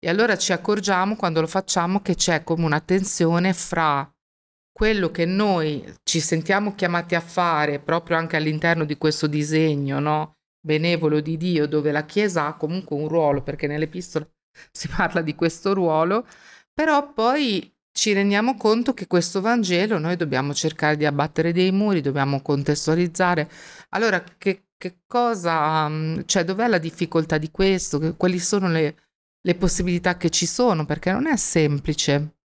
E 0.02 0.10
allora 0.10 0.38
ci 0.38 0.54
accorgiamo 0.54 1.16
quando 1.16 1.42
lo 1.42 1.48
facciamo 1.48 2.02
che 2.02 2.16
c'è 2.16 2.44
come 2.44 2.66
una 2.66 2.80
tensione 2.80 3.54
fra 3.54 4.10
quello 4.72 5.12
che 5.12 5.26
noi 5.26 5.84
ci 6.04 6.22
sentiamo 6.22 6.74
chiamati 6.74 7.16
a 7.16 7.20
fare 7.20 7.80
proprio 7.80 8.18
anche 8.18 8.38
all'interno 8.38 8.86
di 8.86 8.98
questo 8.98 9.28
disegno, 9.28 10.00
no? 10.00 10.38
benevolo 10.62 11.20
di 11.20 11.38
Dio, 11.38 11.68
dove 11.68 11.92
la 11.92 12.06
Chiesa 12.06 12.48
ha 12.48 12.56
comunque 12.56 12.96
un 12.96 13.08
ruolo, 13.08 13.42
perché 13.42 13.68
nell'epistola 13.68 14.28
si 14.72 14.88
parla 14.88 15.22
di 15.22 15.36
questo 15.36 15.74
ruolo, 15.74 16.26
però 16.74 17.12
poi 17.12 17.74
ci 18.00 18.14
rendiamo 18.14 18.56
conto 18.56 18.94
che 18.94 19.08
questo 19.08 19.42
Vangelo 19.42 20.00
noi 20.00 20.16
dobbiamo 20.16 20.54
cercare 20.54 20.96
di 20.96 21.06
abbattere 21.06 21.52
dei 21.52 21.70
muri, 21.74 22.00
dobbiamo 22.00 22.42
contestualizzare. 22.42 23.50
Allora, 23.90 24.24
che, 24.38 24.68
che 24.78 25.00
cosa, 25.06 25.90
mm, 25.90 26.22
cioè, 26.26 26.46
dov'è 26.46 26.70
la 26.70 26.78
difficoltà 26.78 27.38
di 27.38 27.52
questo? 27.52 28.16
Quali 28.16 28.40
sono 28.40 28.70
le, 28.70 28.96
le 29.42 29.56
possibilità 29.56 30.16
che 30.16 30.30
ci 30.30 30.46
sono? 30.46 30.86
Perché 30.86 31.12
non 31.12 31.28
è 31.28 31.36
semplice. 31.36 32.36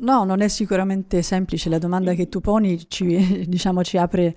No, 0.00 0.24
non 0.24 0.40
è 0.40 0.48
sicuramente 0.48 1.22
semplice. 1.22 1.68
La 1.68 1.78
domanda 1.78 2.14
che 2.14 2.28
tu 2.28 2.40
poni 2.40 2.88
ci, 2.88 3.46
diciamo, 3.46 3.84
ci 3.84 3.98
apre, 3.98 4.36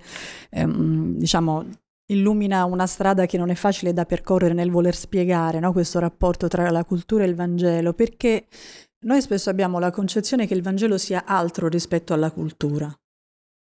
ehm, 0.50 1.16
diciamo, 1.16 1.66
illumina 2.06 2.66
una 2.66 2.86
strada 2.86 3.26
che 3.26 3.36
non 3.36 3.50
è 3.50 3.56
facile 3.56 3.92
da 3.92 4.04
percorrere 4.04 4.54
nel 4.54 4.70
voler 4.70 4.94
spiegare 4.94 5.58
no, 5.58 5.72
questo 5.72 5.98
rapporto 5.98 6.46
tra 6.46 6.70
la 6.70 6.84
cultura 6.84 7.24
e 7.24 7.26
il 7.26 7.34
Vangelo, 7.34 7.94
perché 7.94 8.46
noi 9.02 9.22
spesso 9.22 9.50
abbiamo 9.50 9.78
la 9.78 9.90
concezione 9.90 10.46
che 10.46 10.54
il 10.54 10.62
Vangelo 10.62 10.98
sia 10.98 11.24
altro 11.24 11.68
rispetto 11.68 12.12
alla 12.12 12.30
cultura 12.30 12.92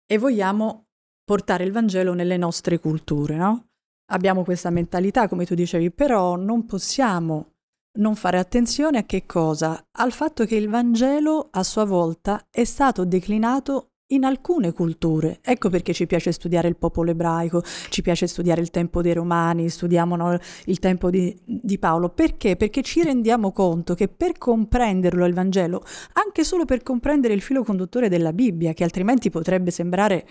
e 0.06 0.18
vogliamo 0.18 0.88
portare 1.24 1.63
il 1.63 1.72
Vangelo 1.72 2.13
nelle 2.13 2.38
nostre 2.38 2.80
culture, 2.80 3.36
no? 3.36 3.68
Abbiamo 4.12 4.44
questa 4.44 4.72
mentalità, 4.72 5.28
come 5.28 5.46
tu 5.46 5.54
dicevi, 5.54 5.92
però 5.92 6.36
non 6.36 6.65
possiamo 6.65 7.54
non 8.00 8.15
fare 8.15 8.39
attenzione 8.39 9.00
a 9.00 9.04
che 9.04 9.26
cosa? 9.26 9.84
Al 9.98 10.12
fatto 10.12 10.46
che 10.46 10.56
il 10.56 10.70
Vangelo 10.70 11.50
a 11.52 11.63
sua 11.63 11.86
volta 11.86 12.48
è 12.50 12.63
stato 12.63 13.06
declinato 13.06 13.92
in 14.12 14.24
alcune 14.24 14.72
culture. 14.72 15.39
Ecco 15.41 15.69
perché 15.69 15.93
ci 15.93 16.08
piace 16.08 16.32
studiare 16.32 16.67
il 16.67 16.78
popolo 16.78 17.12
ebraico, 17.12 17.62
ci 17.89 18.02
piace 18.02 18.28
studiare 18.28 18.62
il 18.62 18.72
tempo 18.72 19.02
dei 19.02 19.13
Romani, 19.13 19.69
studiamo 19.69 20.15
no, 20.15 20.38
il 20.65 20.80
tempo 20.80 21.10
di, 21.10 21.36
di, 21.43 21.78
Paolo. 21.78 22.10
Perché? 22.10 22.56
Perché 22.56 22.82
ci 22.82 23.04
rendiamo 23.04 23.52
conto 23.52 23.93
che 23.93 24.08
per 24.08 24.38
comprenderlo 24.38 25.26
il 25.26 25.34
Vangelo, 25.34 25.84
anche 26.13 26.43
solo 26.43 26.65
per 26.65 26.82
comprendere 26.82 27.34
il 27.34 27.41
filo 27.41 27.63
conduttore 27.63 28.10
della 28.10 28.34
Bibbia, 28.34 28.74
che 28.74 28.84
altrimenti 28.84 29.30
potrebbe 29.30 29.69
sembrare 29.72 30.26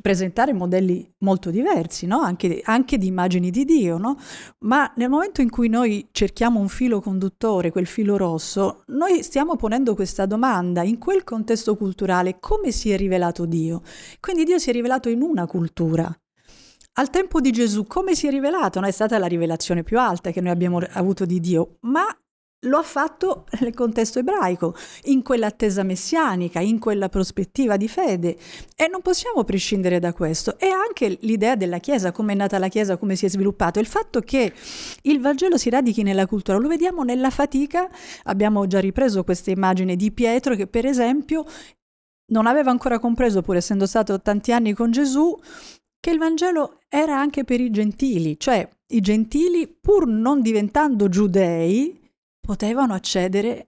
presentare 0.00 0.52
modelli 0.54 1.10
molto 1.18 1.50
diversi, 1.50 2.06
no? 2.06 2.20
anche, 2.20 2.62
anche, 2.64 2.96
di 2.96 3.06
immagini 3.06 3.50
di 3.50 3.64
Dio, 3.64 3.98
no? 3.98 4.16
ma 4.60 4.90
nel 4.96 5.10
momento 5.10 5.42
in 5.42 5.50
cui 5.50 5.68
noi 5.68 6.08
cerchiamo 6.12 6.60
un 6.60 6.68
filo 6.68 7.00
conduttore, 7.00 7.70
quel 7.70 7.86
filo 7.86 8.16
rosso, 8.16 8.82
noi 8.86 9.22
stiamo 9.22 9.56
ponendo 9.56 9.94
questa 9.94 10.24
domanda 10.24 10.82
in 10.82 10.98
quel 10.98 11.24
contesto 11.24 11.76
culturale, 11.76 12.38
come 12.40 12.72
si 12.72 12.90
è 12.90 12.96
rivelato? 12.96 13.17
Rivelato 13.18 13.44
Dio. 13.44 13.82
Quindi 14.20 14.44
Dio 14.44 14.58
si 14.58 14.70
è 14.70 14.72
rivelato 14.72 15.08
in 15.08 15.22
una 15.22 15.46
cultura. 15.46 16.10
Al 16.94 17.10
tempo 17.10 17.40
di 17.40 17.50
Gesù, 17.50 17.84
come 17.86 18.14
si 18.14 18.26
è 18.26 18.30
rivelato? 18.30 18.80
Non 18.80 18.88
è 18.88 18.92
stata 18.92 19.18
la 19.18 19.26
rivelazione 19.26 19.82
più 19.82 19.98
alta 19.98 20.30
che 20.30 20.40
noi 20.40 20.50
abbiamo 20.50 20.78
avuto 20.92 21.24
di 21.26 21.38
Dio, 21.40 21.76
ma 21.80 22.06
lo 22.62 22.78
ha 22.78 22.82
fatto 22.82 23.46
nel 23.60 23.72
contesto 23.72 24.18
ebraico, 24.18 24.74
in 25.04 25.22
quell'attesa 25.22 25.84
messianica, 25.84 26.58
in 26.58 26.80
quella 26.80 27.08
prospettiva 27.08 27.76
di 27.76 27.86
fede. 27.86 28.36
E 28.74 28.88
non 28.88 29.00
possiamo 29.00 29.44
prescindere 29.44 30.00
da 30.00 30.12
questo. 30.12 30.58
E 30.58 30.66
anche 30.66 31.18
l'idea 31.20 31.54
della 31.54 31.78
Chiesa, 31.78 32.10
come 32.10 32.32
è 32.32 32.36
nata 32.36 32.58
la 32.58 32.66
Chiesa, 32.66 32.96
come 32.96 33.14
si 33.14 33.26
è 33.26 33.28
sviluppato. 33.28 33.78
Il 33.78 33.86
fatto 33.86 34.20
che 34.20 34.52
il 35.02 35.20
Vangelo 35.20 35.56
si 35.56 35.70
radichi 35.70 36.02
nella 36.02 36.26
cultura, 36.26 36.58
lo 36.58 36.66
vediamo 36.66 37.04
nella 37.04 37.30
fatica. 37.30 37.88
Abbiamo 38.24 38.66
già 38.66 38.80
ripreso 38.80 39.22
questa 39.22 39.52
immagine 39.52 39.94
di 39.94 40.10
Pietro 40.10 40.56
che, 40.56 40.66
per 40.66 40.84
esempio, 40.84 41.44
non 42.28 42.46
aveva 42.46 42.70
ancora 42.70 42.98
compreso, 42.98 43.42
pur 43.42 43.56
essendo 43.56 43.86
stato 43.86 44.20
tanti 44.20 44.52
anni 44.52 44.72
con 44.72 44.90
Gesù, 44.90 45.38
che 46.00 46.10
il 46.10 46.18
Vangelo 46.18 46.80
era 46.88 47.18
anche 47.18 47.44
per 47.44 47.60
i 47.60 47.70
gentili, 47.70 48.38
cioè 48.38 48.68
i 48.88 49.00
gentili, 49.00 49.68
pur 49.68 50.06
non 50.06 50.40
diventando 50.40 51.08
giudei, 51.08 52.10
potevano 52.40 52.94
accedere 52.94 53.66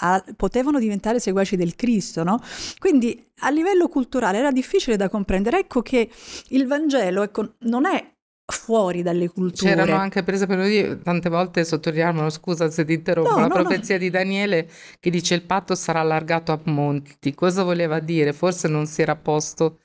a, 0.00 0.22
potevano 0.36 0.78
diventare 0.78 1.20
seguaci 1.20 1.56
del 1.56 1.74
Cristo, 1.74 2.22
no? 2.22 2.40
Quindi 2.78 3.30
a 3.40 3.50
livello 3.50 3.88
culturale 3.88 4.38
era 4.38 4.50
difficile 4.50 4.96
da 4.96 5.08
comprendere. 5.08 5.60
Ecco 5.60 5.82
che 5.82 6.10
il 6.48 6.66
Vangelo 6.66 7.22
ecco, 7.22 7.54
non 7.60 7.86
è 7.86 8.16
fuori 8.50 9.02
dalle 9.02 9.28
culture. 9.28 9.74
C'erano 9.74 9.94
anche, 9.94 10.22
per 10.22 10.34
esempio, 10.34 10.56
noi 10.56 10.98
tante 11.02 11.28
volte 11.28 11.64
sottolineiamo, 11.64 12.30
scusa 12.30 12.70
se 12.70 12.84
ti 12.84 12.94
interrompo, 12.94 13.30
no, 13.30 13.40
la 13.40 13.46
no, 13.46 13.54
profezia 13.54 13.96
no. 13.96 14.00
di 14.00 14.10
Daniele 14.10 14.68
che 14.98 15.10
dice 15.10 15.34
il 15.34 15.42
patto 15.42 15.74
sarà 15.74 16.00
allargato 16.00 16.52
a 16.52 16.60
monti. 16.64 17.34
Cosa 17.34 17.62
voleva 17.62 18.00
dire? 18.00 18.32
Forse 18.32 18.66
non 18.68 18.86
si 18.86 19.02
era 19.02 19.16
posto 19.16 19.80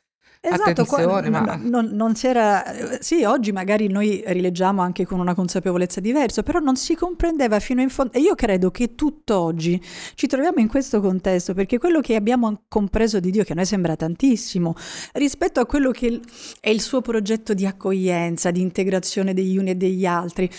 Esatto, 0.46 0.82
Attenzione, 0.82 1.30
qua, 1.30 1.42
ma... 1.42 1.56
non, 1.56 1.92
non 1.94 2.16
si 2.16 2.28
era... 2.28 3.00
Sì, 3.00 3.24
oggi 3.24 3.54
magari 3.54 3.88
noi 3.88 4.22
rileggiamo 4.28 4.82
anche 4.82 5.06
con 5.06 5.22
una 5.22 5.34
consapevolezza 5.34 6.02
diversa, 6.02 6.44
però 6.44 6.60
non 6.60 6.76
si 6.76 6.96
comprendeva 6.96 7.62
fino 7.62 7.80
in 7.80 7.88
fondo. 7.88 8.12
E 8.12 8.20
io 8.20 8.36
credo 8.36 8.70
che 8.70 8.94
tutt'oggi 8.94 9.82
ci 10.16 10.28
troviamo 10.28 10.60
in 10.60 10.68
questo 10.68 11.00
contesto, 11.00 11.54
perché 11.54 11.78
quello 11.78 12.02
che 12.02 12.16
abbiamo 12.16 12.64
compreso 12.68 13.22
di 13.22 13.32
Dio, 13.32 13.46
che 13.46 13.54
a 13.54 13.56
noi 13.56 13.66
sembra 13.66 13.96
tantissimo, 13.96 14.76
rispetto 15.14 15.62
a 15.62 15.66
quello 15.66 15.92
che 15.92 16.20
è 16.60 16.70
il 16.70 16.82
suo 16.82 17.00
progetto 17.00 17.54
di 17.54 17.66
accoglienza, 17.66 18.52
di 18.52 18.60
integrazione 18.60 19.34
degli 19.34 19.58
uni 19.58 19.70
e 19.70 19.76
degli 19.76 20.06
altri, 20.06 20.50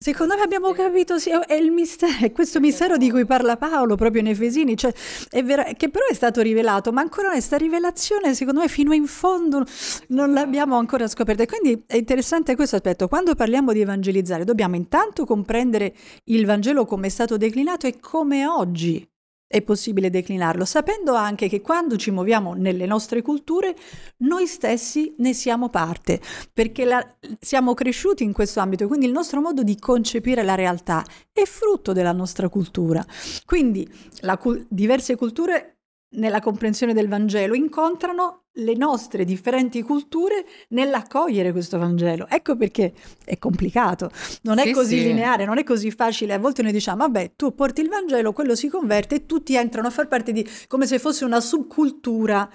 Secondo 0.00 0.36
me 0.36 0.42
abbiamo 0.42 0.70
capito, 0.70 1.18
sì, 1.18 1.30
è 1.30 1.54
il 1.54 1.72
mistero, 1.72 2.24
è 2.24 2.30
questo 2.30 2.60
mistero 2.60 2.96
di 2.96 3.10
cui 3.10 3.26
parla 3.26 3.56
Paolo 3.56 3.96
proprio 3.96 4.20
in 4.20 4.28
Efesini, 4.28 4.76
cioè, 4.76 4.94
vera, 5.42 5.64
che 5.72 5.90
però 5.90 6.06
è 6.06 6.14
stato 6.14 6.40
rivelato, 6.40 6.92
ma 6.92 7.00
ancora 7.00 7.30
questa 7.30 7.56
rivelazione 7.56 8.32
secondo 8.32 8.60
me 8.60 8.68
fino 8.68 8.92
in 8.94 9.08
fondo 9.08 9.64
non 10.10 10.32
l'abbiamo 10.32 10.76
ancora 10.76 11.08
scoperta. 11.08 11.42
E 11.42 11.46
quindi 11.46 11.82
è 11.84 11.96
interessante 11.96 12.54
questo 12.54 12.76
aspetto, 12.76 13.08
quando 13.08 13.34
parliamo 13.34 13.72
di 13.72 13.80
evangelizzare 13.80 14.44
dobbiamo 14.44 14.76
intanto 14.76 15.24
comprendere 15.26 15.92
il 16.26 16.46
Vangelo 16.46 16.84
come 16.84 17.08
è 17.08 17.10
stato 17.10 17.36
declinato 17.36 17.88
e 17.88 17.98
come 17.98 18.46
oggi 18.46 19.04
è 19.48 19.62
possibile 19.62 20.10
declinarlo, 20.10 20.66
sapendo 20.66 21.14
anche 21.14 21.48
che 21.48 21.62
quando 21.62 21.96
ci 21.96 22.10
muoviamo 22.10 22.52
nelle 22.52 22.84
nostre 22.84 23.22
culture, 23.22 23.74
noi 24.18 24.46
stessi 24.46 25.14
ne 25.18 25.32
siamo 25.32 25.70
parte, 25.70 26.20
perché 26.52 26.84
la, 26.84 27.04
siamo 27.40 27.72
cresciuti 27.72 28.22
in 28.24 28.34
questo 28.34 28.60
ambito, 28.60 28.86
quindi 28.86 29.06
il 29.06 29.12
nostro 29.12 29.40
modo 29.40 29.62
di 29.62 29.78
concepire 29.78 30.42
la 30.42 30.54
realtà 30.54 31.02
è 31.32 31.44
frutto 31.44 31.94
della 31.94 32.12
nostra 32.12 32.50
cultura. 32.50 33.04
Quindi 33.46 33.88
la, 34.20 34.38
diverse 34.68 35.16
culture 35.16 35.77
nella 36.10 36.40
comprensione 36.40 36.94
del 36.94 37.08
Vangelo 37.08 37.54
incontrano 37.54 38.44
le 38.58 38.74
nostre 38.74 39.24
differenti 39.24 39.82
culture 39.82 40.44
nell'accogliere 40.70 41.52
questo 41.52 41.78
Vangelo. 41.78 42.26
Ecco 42.28 42.56
perché 42.56 42.92
è 43.24 43.38
complicato, 43.38 44.10
non 44.42 44.58
è 44.58 44.64
sì, 44.64 44.72
così 44.72 44.98
sì. 44.98 45.04
lineare, 45.04 45.44
non 45.44 45.58
è 45.58 45.64
così 45.64 45.90
facile. 45.90 46.34
A 46.34 46.38
volte 46.38 46.62
noi 46.62 46.72
diciamo, 46.72 46.98
vabbè, 46.98 47.32
tu 47.36 47.54
porti 47.54 47.82
il 47.82 47.88
Vangelo, 47.88 48.32
quello 48.32 48.54
si 48.54 48.68
converte 48.68 49.16
e 49.16 49.26
tutti 49.26 49.54
entrano 49.54 49.88
a 49.88 49.90
far 49.90 50.08
parte 50.08 50.32
di, 50.32 50.48
come 50.66 50.86
se 50.86 50.98
fosse 50.98 51.24
una 51.24 51.40
subcultura. 51.40 52.48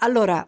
Allora, 0.00 0.46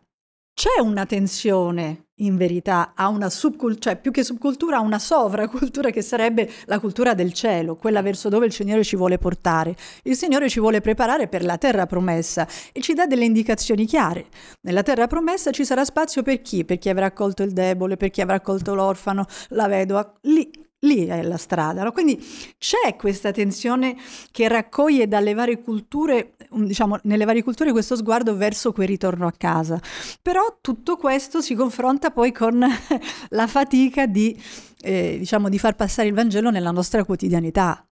c'è 0.53 0.81
una 0.81 1.07
tensione 1.07 2.10
in 2.21 2.37
verità 2.37 2.93
a 2.95 3.09
una 3.09 3.29
subcultura, 3.29 3.79
cioè 3.81 4.01
più 4.01 4.11
che 4.11 4.25
subcultura, 4.25 4.79
a 4.79 4.81
una 4.81 4.99
sovracultura 4.99 5.91
che 5.91 6.03
sarebbe 6.03 6.51
la 6.67 6.79
cultura 6.79 7.15
del 7.15 7.33
cielo, 7.33 7.77
quella 7.77 8.03
verso 8.03 8.29
dove 8.29 8.47
il 8.47 8.53
Signore 8.53 8.85
ci 8.85 8.97
vuole 8.97 9.19
portare. 9.19 9.77
Il 10.05 10.17
Signore 10.17 10.49
ci 10.49 10.61
vuole 10.61 10.81
preparare 10.81 11.29
per 11.29 11.45
la 11.45 11.59
terra 11.59 11.87
promessa 11.87 12.47
e 12.73 12.81
ci 12.81 12.95
dà 12.95 13.07
delle 13.07 13.25
indicazioni 13.25 13.87
chiare. 13.87 14.27
Nella 14.63 14.83
terra 14.83 15.07
promessa 15.07 15.51
ci 15.51 15.65
sarà 15.65 15.85
spazio 15.85 16.23
per 16.23 16.41
chi? 16.43 16.65
Per 16.65 16.79
chi 16.79 16.89
avrà 16.89 17.07
accolto 17.07 17.43
il 17.43 17.53
debole, 17.53 17.97
per 17.97 18.11
chi 18.11 18.21
avrà 18.21 18.37
accolto 18.37 18.75
l'orfano, 18.75 19.25
la 19.49 19.67
vedova. 19.69 20.13
Lì 20.23 20.51
lì 20.81 21.07
è 21.07 21.23
la 21.23 21.37
strada. 21.37 21.83
No? 21.83 21.93
Quindi 21.93 22.23
c'è 22.59 22.97
questa 22.97 23.33
tensione 23.33 23.97
che 24.31 24.49
raccoglie 24.49 25.09
dalle 25.09 25.35
varie 25.35 25.61
culture, 25.61 26.35
diciamo, 26.51 26.99
nelle 27.05 27.25
varie 27.25 27.43
culture 27.43 27.73
questo 27.73 27.97
sguardo 27.97 28.37
verso 28.37 28.73
quel 28.73 28.89
ritorno 28.89 29.27
a 29.27 29.33
casa. 29.37 29.81
Però 30.23 30.59
tutto 30.61 30.97
questo 30.97 31.41
si 31.41 31.55
confronta 31.55 32.11
poi 32.11 32.33
con 32.33 32.65
la 33.31 33.47
fatica 33.47 34.07
di, 34.07 34.41
eh, 34.81 35.17
diciamo, 35.19 35.49
di 35.49 35.59
far 35.59 35.77
passare 35.77 36.09
il 36.09 36.15
Vangelo 36.15 36.51
nella 36.51 36.71
nostra 36.71 37.05
quotidianità. 37.05 37.85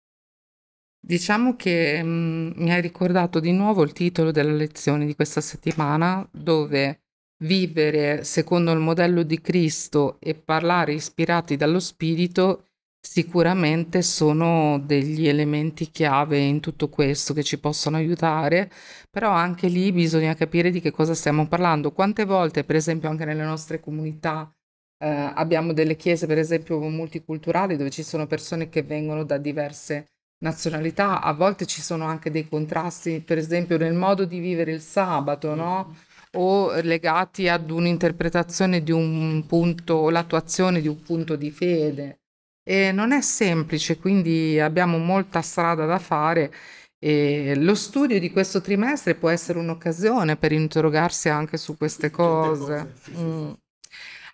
Diciamo 1.00 1.54
che 1.56 2.02
mh, 2.02 2.08
mm, 2.08 2.50
mi 2.56 2.72
hai 2.72 2.80
ricordato 2.80 3.40
di 3.40 3.52
nuovo 3.52 3.82
il 3.82 3.92
titolo 3.92 4.30
della 4.30 4.52
lezione 4.52 5.06
di 5.06 5.14
questa 5.14 5.40
settimana, 5.40 6.26
dove 6.32 7.02
vivere 7.44 8.24
secondo 8.24 8.72
il 8.72 8.80
modello 8.80 9.22
di 9.22 9.40
Cristo 9.40 10.16
e 10.18 10.34
parlare 10.34 10.94
ispirati 10.94 11.56
dallo 11.56 11.78
Spirito 11.78 12.67
Sicuramente 13.00 14.02
sono 14.02 14.78
degli 14.78 15.28
elementi 15.28 15.90
chiave 15.90 16.38
in 16.38 16.60
tutto 16.60 16.88
questo 16.88 17.32
che 17.32 17.42
ci 17.42 17.58
possono 17.58 17.96
aiutare, 17.96 18.70
però 19.10 19.30
anche 19.30 19.68
lì 19.68 19.92
bisogna 19.92 20.34
capire 20.34 20.70
di 20.70 20.80
che 20.80 20.90
cosa 20.90 21.14
stiamo 21.14 21.46
parlando. 21.46 21.92
Quante 21.92 22.24
volte, 22.24 22.64
per 22.64 22.76
esempio, 22.76 23.08
anche 23.08 23.24
nelle 23.24 23.44
nostre 23.44 23.80
comunità 23.80 24.52
eh, 24.98 25.06
abbiamo 25.08 25.72
delle 25.72 25.96
chiese, 25.96 26.26
per 26.26 26.38
esempio, 26.38 26.78
multiculturali 26.80 27.76
dove 27.76 27.90
ci 27.90 28.02
sono 28.02 28.26
persone 28.26 28.68
che 28.68 28.82
vengono 28.82 29.24
da 29.24 29.38
diverse 29.38 30.06
nazionalità, 30.40 31.20
a 31.20 31.32
volte 31.32 31.66
ci 31.66 31.80
sono 31.80 32.04
anche 32.04 32.30
dei 32.30 32.48
contrasti, 32.48 33.20
per 33.20 33.38
esempio, 33.38 33.78
nel 33.78 33.94
modo 33.94 34.24
di 34.24 34.38
vivere 34.38 34.72
il 34.72 34.80
sabato, 34.80 35.54
no? 35.54 35.94
o 36.32 36.80
legati 36.82 37.48
ad 37.48 37.70
un'interpretazione 37.70 38.82
di 38.82 38.92
un 38.92 39.44
punto 39.46 40.10
l'attuazione 40.10 40.80
di 40.80 40.88
un 40.88 41.00
punto 41.00 41.36
di 41.36 41.50
fede. 41.50 42.20
E 42.68 42.92
non 42.92 43.12
è 43.12 43.22
semplice, 43.22 43.96
quindi 43.96 44.60
abbiamo 44.60 44.98
molta 44.98 45.40
strada 45.40 45.86
da 45.86 45.98
fare 45.98 46.52
e 46.98 47.54
lo 47.56 47.74
studio 47.74 48.20
di 48.20 48.30
questo 48.30 48.60
trimestre 48.60 49.14
può 49.14 49.30
essere 49.30 49.58
un'occasione 49.58 50.36
per 50.36 50.52
interrogarsi 50.52 51.30
anche 51.30 51.56
su 51.56 51.78
queste 51.78 52.10
cose. 52.10 52.92
Mm. 53.16 53.52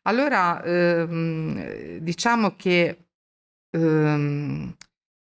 Allora, 0.02 0.60
ehm, 0.64 1.98
diciamo 1.98 2.56
che 2.56 3.06
ehm, 3.70 4.76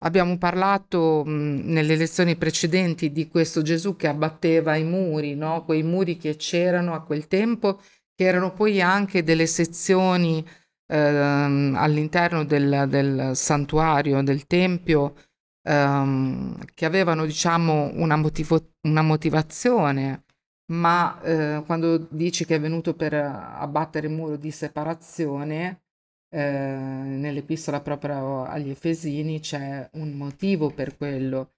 abbiamo 0.04 0.38
parlato 0.38 1.24
mh, 1.26 1.62
nelle 1.64 1.96
lezioni 1.96 2.36
precedenti 2.36 3.10
di 3.10 3.26
questo 3.26 3.62
Gesù 3.62 3.96
che 3.96 4.06
abbatteva 4.06 4.76
i 4.76 4.84
muri, 4.84 5.34
no? 5.34 5.64
quei 5.64 5.82
muri 5.82 6.18
che 6.18 6.36
c'erano 6.36 6.94
a 6.94 7.02
quel 7.02 7.26
tempo, 7.26 7.80
che 8.14 8.24
erano 8.24 8.52
poi 8.52 8.80
anche 8.80 9.24
delle 9.24 9.48
sezioni 9.48 10.46
ehm, 10.86 11.74
all'interno 11.76 12.44
del, 12.44 12.86
del, 12.88 13.36
santuario, 13.36 14.22
del 14.22 14.46
tempio, 14.46 15.14
ehm, 15.62 16.64
che 16.74 16.84
avevano 16.84 17.24
diciamo 17.26 17.90
una, 17.94 18.16
motivo- 18.16 18.74
una 18.82 19.02
motivazione, 19.02 20.24
ma 20.72 21.20
eh, 21.22 21.62
quando 21.66 21.98
dici 22.10 22.44
che 22.44 22.56
è 22.56 22.60
venuto 22.60 22.94
per 22.94 23.14
abbattere 23.14 24.06
il 24.06 24.12
muro 24.14 24.36
di 24.36 24.50
separazione, 24.50 25.82
eh, 26.30 26.40
nell'epistola 26.40 27.80
proprio 27.80 28.44
agli 28.44 28.70
Efesini 28.70 29.40
c'è 29.40 29.88
un 29.94 30.12
motivo 30.12 30.70
per 30.70 30.96
quello. 30.96 31.52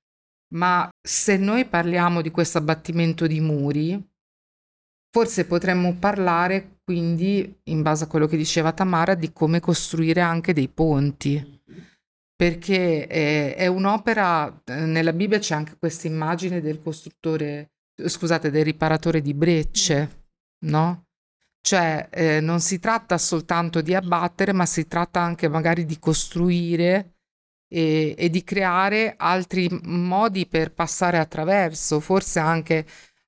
Ma 0.55 0.89
se 1.01 1.37
noi 1.37 1.65
parliamo 1.65 2.21
di 2.23 2.31
questo 2.31 2.59
abbattimento 2.59 3.27
di 3.27 3.41
muri, 3.41 4.13
Forse 5.15 5.47
potremmo 5.47 5.95
parlare 5.95 6.74
quindi, 6.85 7.61
in 7.65 7.83
base 7.83 8.05
a 8.05 8.07
quello 8.07 8.27
che 8.27 8.37
diceva 8.37 8.73
Tamara, 8.73 9.15
di 9.15 9.33
come 9.33 9.59
costruire 9.59 10.21
anche 10.21 10.53
dei 10.53 10.69
ponti, 10.69 11.63
perché 12.37 13.07
è, 13.07 13.55
è 13.57 13.67
un'opera, 13.67 14.63
eh, 14.65 14.85
nella 14.85 15.13
Bibbia 15.13 15.39
c'è 15.39 15.55
anche 15.55 15.77
questa 15.79 16.07
immagine 16.07 16.61
del 16.61 16.83
costruttore, 16.83 17.71
scusate, 17.97 18.51
del 18.51 18.65
riparatore 18.65 19.23
di 19.23 19.33
brecce, 19.33 20.27
no? 20.67 21.07
Cioè 21.61 22.09
eh, 22.11 22.41
non 22.41 22.61
si 22.61 22.79
tratta 22.79 23.17
soltanto 23.17 23.81
di 23.81 23.95
abbattere, 23.95 24.53
ma 24.53 24.67
si 24.67 24.87
tratta 24.87 25.21
anche 25.21 25.49
magari 25.49 25.87
di 25.87 25.99
costruire 25.99 27.15
e, 27.67 28.15
e 28.19 28.29
di 28.29 28.45
creare 28.45 29.15
altri 29.17 29.69
modi 29.85 30.47
per 30.47 30.75
passare 30.75 31.19
attraverso, 31.19 32.01
forse 32.01 32.39
anche 32.41 32.87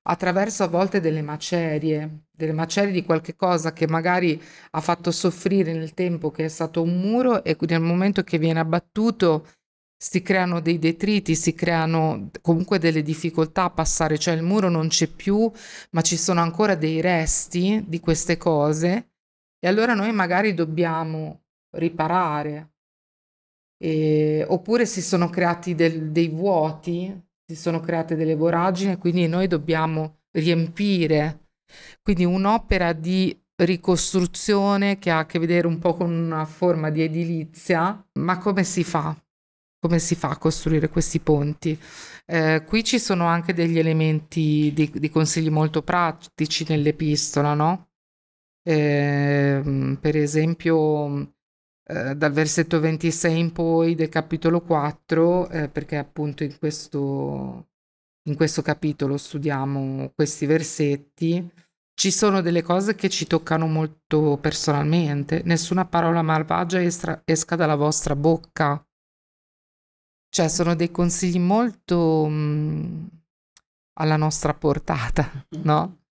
attraverso 0.09 0.63
a 0.63 0.67
volte 0.67 1.01
delle 1.01 1.21
macerie, 1.21 2.25
delle 2.31 2.53
macerie 2.53 2.91
di 2.93 3.03
qualche 3.03 3.35
cosa 3.35 3.73
che 3.73 3.87
magari 3.87 4.41
ha 4.71 4.81
fatto 4.81 5.11
soffrire 5.11 5.73
nel 5.73 5.93
tempo, 5.93 6.31
che 6.31 6.45
è 6.45 6.47
stato 6.47 6.81
un 6.81 6.99
muro 6.99 7.43
e 7.43 7.57
nel 7.59 7.81
momento 7.81 8.23
che 8.23 8.37
viene 8.37 8.59
abbattuto 8.59 9.47
si 9.99 10.21
creano 10.21 10.61
dei 10.61 10.79
detriti, 10.79 11.35
si 11.35 11.53
creano 11.53 12.29
comunque 12.41 12.79
delle 12.79 13.01
difficoltà 13.01 13.63
a 13.63 13.69
passare, 13.69 14.17
cioè 14.17 14.35
il 14.35 14.43
muro 14.43 14.69
non 14.69 14.87
c'è 14.87 15.07
più, 15.07 15.51
ma 15.91 16.01
ci 16.01 16.15
sono 16.15 16.39
ancora 16.39 16.75
dei 16.75 17.01
resti 17.01 17.83
di 17.85 17.99
queste 17.99 18.37
cose 18.37 19.09
e 19.59 19.67
allora 19.67 19.93
noi 19.93 20.13
magari 20.13 20.53
dobbiamo 20.53 21.41
riparare. 21.75 22.73
E, 23.79 24.45
oppure 24.47 24.85
si 24.85 25.01
sono 25.01 25.29
creati 25.29 25.75
del, 25.75 26.11
dei 26.11 26.29
vuoti 26.29 27.26
si 27.47 27.55
sono 27.55 27.79
create 27.79 28.15
delle 28.15 28.35
voragini, 28.35 28.97
quindi 28.97 29.27
noi 29.27 29.47
dobbiamo 29.47 30.23
riempire. 30.31 31.45
Quindi 32.01 32.25
un'opera 32.25 32.93
di 32.93 33.37
ricostruzione 33.55 34.99
che 34.99 35.09
ha 35.09 35.19
a 35.19 35.25
che 35.25 35.39
vedere 35.39 35.67
un 35.67 35.79
po' 35.79 35.93
con 35.93 36.11
una 36.11 36.45
forma 36.45 36.89
di 36.89 37.01
edilizia, 37.01 38.05
ma 38.19 38.37
come 38.37 38.63
si 38.63 38.83
fa? 38.83 39.15
come 39.79 39.99
si 39.99 40.15
fa 40.15 40.29
a 40.29 40.37
costruire 40.37 40.89
questi 40.89 41.19
ponti. 41.19 41.79
Eh, 42.25 42.63
qui 42.65 42.83
ci 42.83 42.99
sono 42.99 43.25
anche 43.25 43.53
degli 43.53 43.77
elementi 43.79 44.71
di, 44.73 44.91
di 44.93 45.09
consigli 45.09 45.49
molto 45.49 45.81
pratici 45.83 46.65
nell'epistola, 46.67 47.53
no? 47.53 47.89
Eh, 48.63 49.97
per 49.99 50.17
esempio, 50.17 51.35
eh, 51.87 52.15
dal 52.15 52.31
versetto 52.31 52.79
26 52.79 53.39
in 53.39 53.51
poi 53.51 53.95
del 53.95 54.09
capitolo 54.09 54.61
4, 54.61 55.49
eh, 55.49 55.69
perché 55.69 55.97
appunto 55.97 56.43
in 56.43 56.57
questo, 56.57 57.67
in 58.27 58.35
questo 58.35 58.61
capitolo 58.61 59.17
studiamo 59.17 60.11
questi 60.15 60.45
versetti, 60.45 61.49
ci 61.93 62.11
sono 62.11 62.41
delle 62.41 62.61
cose 62.61 62.95
che 62.95 63.09
ci 63.09 63.25
toccano 63.25 63.67
molto 63.67 64.37
personalmente. 64.39 65.41
Nessuna 65.45 65.85
parola 65.85 66.21
malvagia 66.21 66.81
estra- 66.81 67.21
esca 67.25 67.55
dalla 67.55 67.75
vostra 67.75 68.15
bocca 68.15 68.81
cioè 70.29 70.49
sono 70.49 70.75
dei 70.75 70.91
consigli 70.91 71.39
molto 71.39 72.27
mh, 72.27 72.33
mm, 72.33 73.05
alla 73.99 74.17
nostra 74.17 74.53
portata, 74.53 75.47
no? 75.63 76.01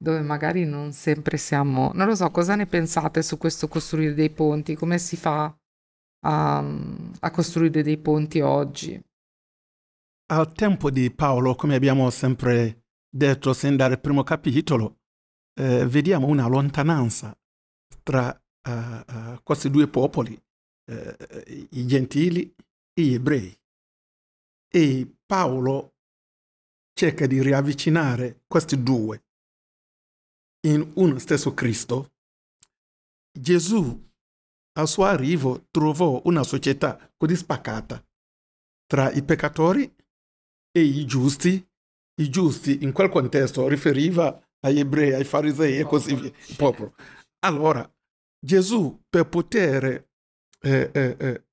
Dove 0.00 0.20
magari 0.22 0.64
non 0.64 0.92
sempre 0.92 1.36
siamo... 1.36 1.90
Non 1.94 2.06
lo 2.06 2.14
so, 2.14 2.30
cosa 2.30 2.54
ne 2.54 2.66
pensate 2.66 3.20
su 3.22 3.36
questo 3.36 3.66
costruire 3.66 4.14
dei 4.14 4.30
ponti? 4.30 4.76
Come 4.76 4.98
si 4.98 5.16
fa 5.16 5.52
a, 6.24 6.58
a 7.20 7.30
costruire 7.30 7.82
dei 7.82 7.98
ponti 7.98 8.40
oggi? 8.40 9.02
Al 10.30 10.52
tempo 10.52 10.90
di 10.90 11.10
Paolo, 11.10 11.56
come 11.56 11.74
abbiamo 11.74 12.10
sempre 12.10 12.84
detto 13.10 13.52
sin 13.52 13.74
dal 13.74 13.98
primo 14.00 14.22
capitolo, 14.22 15.00
eh, 15.58 15.84
vediamo 15.86 16.28
una 16.28 16.46
lontananza 16.46 17.36
tra 18.04 18.28
uh, 18.68 18.70
uh, 18.70 19.42
questi 19.42 19.68
due 19.68 19.88
popoli, 19.88 20.32
uh, 20.32 21.16
i 21.70 21.86
gentili 21.86 22.54
e 22.92 23.02
gli 23.02 23.14
ebrei. 23.14 23.58
E 24.70 25.16
Paolo 25.26 25.94
cerca 26.92 27.26
di 27.26 27.42
riavvicinare 27.42 28.42
questi 28.46 28.80
due 28.82 29.24
in 30.66 30.92
uno 30.94 31.18
stesso 31.18 31.54
Cristo. 31.54 32.12
Gesù 33.32 34.06
al 34.78 34.88
suo 34.88 35.04
arrivo 35.04 35.66
trovò 35.70 36.20
una 36.24 36.42
società 36.42 37.12
così 37.16 37.36
spaccata 37.36 38.02
tra 38.86 39.10
i 39.12 39.22
peccatori 39.22 39.94
e 40.70 40.80
i 40.80 41.04
giusti. 41.04 41.64
I 42.20 42.30
giusti 42.30 42.82
in 42.82 42.92
quel 42.92 43.10
contesto 43.10 43.68
riferiva 43.68 44.42
agli 44.60 44.80
ebrei, 44.80 45.14
ai 45.14 45.24
farisei 45.24 45.78
e 45.78 45.84
così 45.84 46.14
via, 46.16 46.32
il 46.48 46.56
popolo. 46.56 46.94
Allora, 47.40 47.88
Gesù 48.40 49.04
per 49.08 49.28
poter 49.28 49.84
eh, 50.60 50.90
eh, 50.92 51.16
eh, 51.18 51.46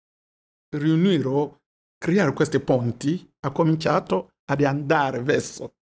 riunire 0.76 1.28
o 1.28 1.62
creare 1.98 2.34
questi 2.34 2.60
ponti 2.60 3.32
ha 3.42 3.52
cominciato 3.52 4.38
ad 4.46 4.64
andare 4.64 5.22
verso, 5.22 5.76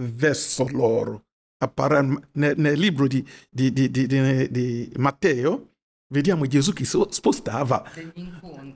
verso 0.00 0.68
loro. 0.68 1.26
Nel, 2.32 2.54
nel 2.56 2.78
libro 2.78 3.06
di, 3.06 3.26
di, 3.48 3.72
di, 3.72 3.90
di, 3.90 4.92
Matteo 4.96 5.74
vediamo 6.08 6.46
Gesù 6.46 6.72
che 6.72 6.84
si 6.84 7.00
spostava 7.10 7.90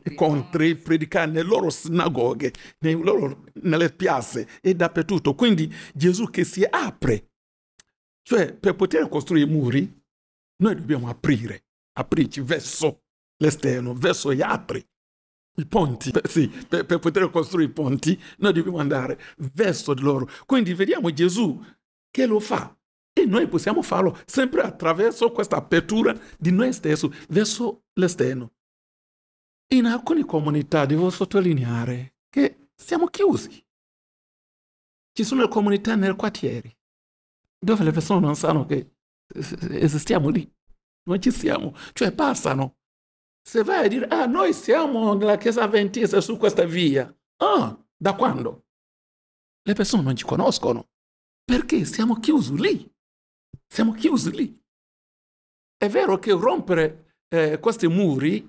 incontri, 0.05 0.73
no? 0.73 0.81
predicare 0.83 1.31
nelle 1.31 1.49
loro 1.49 1.71
sinagoghe, 1.71 2.53
loro, 2.81 3.45
nelle 3.63 3.91
piazze 3.93 4.49
e 4.61 4.75
dappertutto. 4.75 5.35
Quindi 5.35 5.73
Gesù 5.95 6.31
che 6.31 6.45
si 6.45 6.65
apre. 6.69 7.31
Cioè, 8.23 8.55
per 8.55 8.75
poter 8.75 9.09
costruire 9.09 9.49
muri, 9.49 10.03
noi 10.63 10.75
dobbiamo 10.75 11.09
aprire, 11.09 11.67
aprirci 11.93 12.41
verso 12.41 13.03
l'esterno, 13.37 13.95
verso 13.95 14.33
gli 14.33 14.43
altri 14.43 14.85
i 15.59 15.67
ponti, 15.67 16.13
sì, 16.25 16.49
per, 16.49 16.85
per, 16.85 16.99
poter 16.99 17.31
costruire 17.31 17.71
i 17.71 17.73
ponti, 17.73 18.21
noi 18.39 18.53
dobbiamo 18.53 18.79
andare 18.79 19.19
verso 19.55 19.95
di 19.95 20.03
loro. 20.03 20.29
Quindi 20.45 20.75
vediamo 20.75 21.13
Gesù 21.13 21.63
che 22.11 22.27
lo 22.27 22.41
fa 22.41 22.76
noi 23.27 23.49
possiamo 23.49 23.83
farlo 23.83 24.19
sempre 24.27 24.63
attraverso 24.63 25.33
questa 25.33 25.57
apertura 25.57 26.19
di 26.39 26.51
noi 26.51 26.73
stessi 26.73 27.11
verso 27.29 27.85
l'esterno. 27.95 28.53
In 29.75 29.87
alcune 29.87 30.25
comunità 30.25 30.87
devo 30.87 31.11
sottolineare 31.11 32.17
che 32.29 32.69
siamo 32.75 33.07
chiusi. 33.07 33.65
Ci 35.13 35.25
sono 35.25 35.49
comunità 35.49 35.95
nei 35.95 36.15
quartieri 36.15 36.75
dove 37.59 37.83
le 37.85 37.91
persone 37.91 38.21
non 38.21 38.37
sanno 38.37 38.65
che 38.67 38.93
esistiamo 39.27 40.29
lì, 40.29 40.49
non 41.09 41.21
ci 41.21 41.33
siamo, 41.33 41.75
cioè 41.93 42.13
passano 42.13 42.77
se 43.47 43.63
vai 43.63 43.85
a 43.85 43.89
dire, 43.89 44.07
ah, 44.09 44.27
noi 44.27 44.53
siamo 44.53 45.15
nella 45.15 45.37
Chiesa 45.37 45.63
Adventista 45.63 46.21
su 46.21 46.37
questa 46.37 46.65
via. 46.65 47.15
Ah, 47.37 47.81
da 47.97 48.15
quando? 48.17 48.67
Le 49.63 49.73
persone 49.73 50.03
non 50.03 50.17
ci 50.17 50.25
conoscono 50.25 50.89
perché 51.45 51.85
siamo 51.85 52.19
chiusi 52.19 52.61
lì. 52.61 52.95
Siamo 53.67 53.93
chiusi 53.93 54.31
lì. 54.33 54.63
È 55.77 55.89
vero 55.89 56.19
che 56.19 56.33
rompere 56.33 57.19
eh, 57.29 57.59
questi 57.59 57.87
muri 57.87 58.49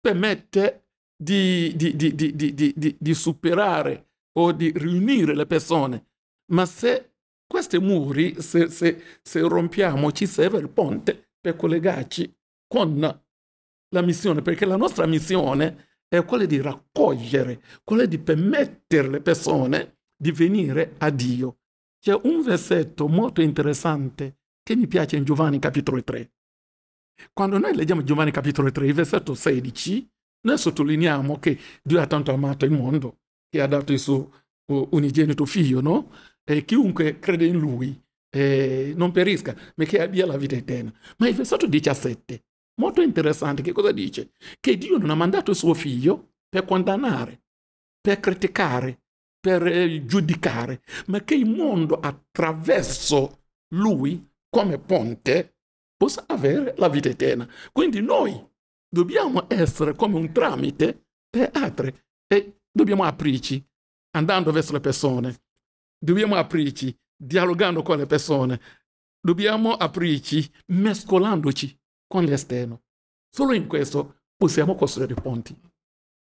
permette 0.00 0.86
di, 1.16 1.74
di, 1.74 1.96
di, 1.96 2.96
di, 2.98 3.14
superare 3.14 4.10
o 4.38 4.52
di 4.52 4.70
riunire 4.74 5.34
le 5.34 5.46
persone, 5.46 6.06
ma 6.52 6.66
se 6.66 7.12
questi 7.46 7.78
muri, 7.78 8.40
se, 8.42 8.68
se, 8.68 9.02
se 9.22 9.40
rompiamo, 9.40 10.12
ci 10.12 10.26
serve 10.26 10.58
il 10.58 10.68
ponte 10.68 11.30
per 11.40 11.56
collegarci 11.56 12.32
con 12.68 12.98
la 13.00 14.02
missione, 14.02 14.42
perché 14.42 14.66
la 14.66 14.76
nostra 14.76 15.06
missione 15.06 16.00
è 16.08 16.24
quella 16.24 16.44
di 16.44 16.60
raccogliere, 16.60 17.62
quella 17.82 18.04
di 18.04 18.18
permettere 18.18 19.08
alle 19.08 19.20
persone 19.22 20.00
di 20.16 20.32
venire 20.32 20.94
a 20.98 21.10
Dio. 21.10 21.58
C'è 21.98 22.18
un 22.24 22.42
versetto 22.42 23.08
molto 23.08 23.40
interessante 23.40 24.40
che 24.66 24.74
mi 24.74 24.88
piace 24.88 25.14
in 25.14 25.22
Giovanni 25.22 25.60
capitolo 25.60 26.02
3. 26.02 26.32
Quando 27.32 27.58
noi 27.58 27.76
leggiamo 27.76 28.02
Giovanni 28.02 28.32
capitolo 28.32 28.72
3, 28.72 28.88
il 28.88 28.94
versetto 28.94 29.32
16, 29.32 30.10
noi 30.42 30.58
sottolineiamo 30.58 31.38
che 31.38 31.56
Dio 31.84 32.00
ha 32.00 32.06
tanto 32.08 32.32
amato 32.32 32.64
il 32.64 32.72
mondo 32.72 33.20
che 33.48 33.60
ha 33.60 33.68
dato 33.68 33.92
il 33.92 34.00
suo 34.00 34.28
unigenito 34.66 35.44
figlio, 35.44 35.80
no? 35.80 36.10
E 36.42 36.64
chiunque 36.64 37.20
crede 37.20 37.46
in 37.46 37.58
lui 37.58 37.96
eh, 38.28 38.92
non 38.96 39.12
perisca, 39.12 39.56
ma 39.76 39.84
che 39.84 40.00
abbia 40.00 40.26
la 40.26 40.36
vita 40.36 40.56
eterna. 40.56 40.92
Ma 41.18 41.28
il 41.28 41.36
versetto 41.36 41.68
17 41.68 42.42
Molto 42.78 43.00
interessante, 43.00 43.62
che 43.62 43.72
cosa 43.72 43.90
dice? 43.90 44.32
Che 44.60 44.76
Dio 44.76 44.98
non 44.98 45.10
ha 45.10 45.14
mandato 45.14 45.52
il 45.52 45.56
suo 45.56 45.72
figlio 45.72 46.32
per 46.46 46.66
condannare, 46.66 47.44
per 48.00 48.20
criticare, 48.20 49.00
per 49.40 49.66
eh, 49.66 50.04
giudicare, 50.04 50.82
ma 51.06 51.22
che 51.22 51.36
il 51.36 51.48
mondo 51.48 51.98
attraverso 51.98 53.44
lui, 53.68 54.28
come 54.56 54.78
ponte, 54.78 55.58
possa 55.98 56.24
avere 56.26 56.72
la 56.78 56.88
vita 56.88 57.10
eterna. 57.10 57.46
Quindi 57.72 58.00
noi 58.00 58.42
dobbiamo 58.88 59.50
essere 59.50 59.94
come 59.94 60.16
un 60.16 60.32
tramite 60.32 61.08
per 61.28 61.50
altri 61.52 61.94
e 62.26 62.60
dobbiamo 62.72 63.04
aprirci 63.04 63.62
andando 64.12 64.52
verso 64.52 64.72
le 64.72 64.80
persone, 64.80 65.42
dobbiamo 65.98 66.36
aprirci 66.36 66.98
dialogando 67.14 67.82
con 67.82 67.98
le 67.98 68.06
persone, 68.06 68.58
dobbiamo 69.20 69.74
aprirci 69.74 70.50
mescolandoci 70.68 71.78
con 72.06 72.24
l'esterno. 72.24 72.84
Solo 73.28 73.52
in 73.52 73.66
questo 73.66 74.22
possiamo 74.34 74.74
costruire 74.74 75.12
ponti. 75.12 75.54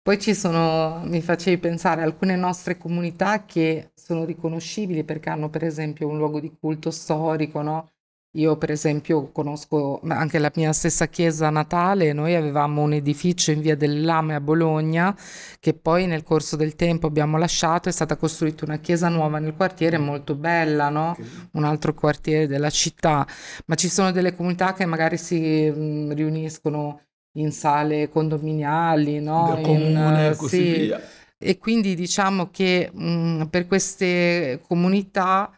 Poi 0.02 0.20
ci 0.20 0.34
sono, 0.34 1.00
mi 1.04 1.22
facevi 1.22 1.58
pensare, 1.58 2.02
alcune 2.02 2.34
nostre 2.34 2.76
comunità 2.76 3.44
che 3.44 3.92
sono 3.94 4.24
riconoscibili 4.24 5.04
perché 5.04 5.30
hanno 5.30 5.48
per 5.48 5.62
esempio 5.62 6.08
un 6.08 6.16
luogo 6.16 6.40
di 6.40 6.52
culto 6.58 6.90
storico, 6.90 7.62
no? 7.62 7.90
Io 8.36 8.56
per 8.56 8.70
esempio 8.70 9.30
conosco 9.32 10.00
anche 10.08 10.38
la 10.38 10.52
mia 10.56 10.72
stessa 10.72 11.08
chiesa 11.08 11.48
natale, 11.48 12.12
noi 12.12 12.34
avevamo 12.34 12.82
un 12.82 12.92
edificio 12.92 13.50
in 13.50 13.60
via 13.60 13.76
del 13.76 14.02
Lame 14.02 14.34
a 14.34 14.40
Bologna 14.40 15.16
che 15.58 15.72
poi 15.72 16.06
nel 16.06 16.22
corso 16.22 16.54
del 16.56 16.76
tempo 16.76 17.06
abbiamo 17.06 17.38
lasciato, 17.38 17.88
è 17.88 17.92
stata 17.92 18.16
costruita 18.16 18.66
una 18.66 18.78
chiesa 18.78 19.08
nuova 19.08 19.38
nel 19.38 19.54
quartiere 19.54 19.96
molto 19.96 20.34
bella, 20.34 20.90
no? 20.90 21.10
okay. 21.12 21.26
un 21.52 21.64
altro 21.64 21.94
quartiere 21.94 22.46
della 22.46 22.70
città, 22.70 23.26
ma 23.66 23.74
ci 23.74 23.88
sono 23.88 24.12
delle 24.12 24.36
comunità 24.36 24.74
che 24.74 24.84
magari 24.84 25.16
si 25.16 25.70
mh, 25.70 26.12
riuniscono 26.12 27.00
in 27.38 27.52
sale 27.52 28.10
condominiali, 28.10 29.20
no? 29.20 29.58
comune, 29.62 30.26
in, 30.28 30.34
così 30.36 30.56
sì. 30.56 30.80
via. 30.80 31.00
E 31.38 31.58
quindi 31.58 31.94
diciamo 31.94 32.50
che 32.50 32.90
mh, 32.92 33.44
per 33.44 33.66
queste 33.66 34.60
comunità 34.66 35.50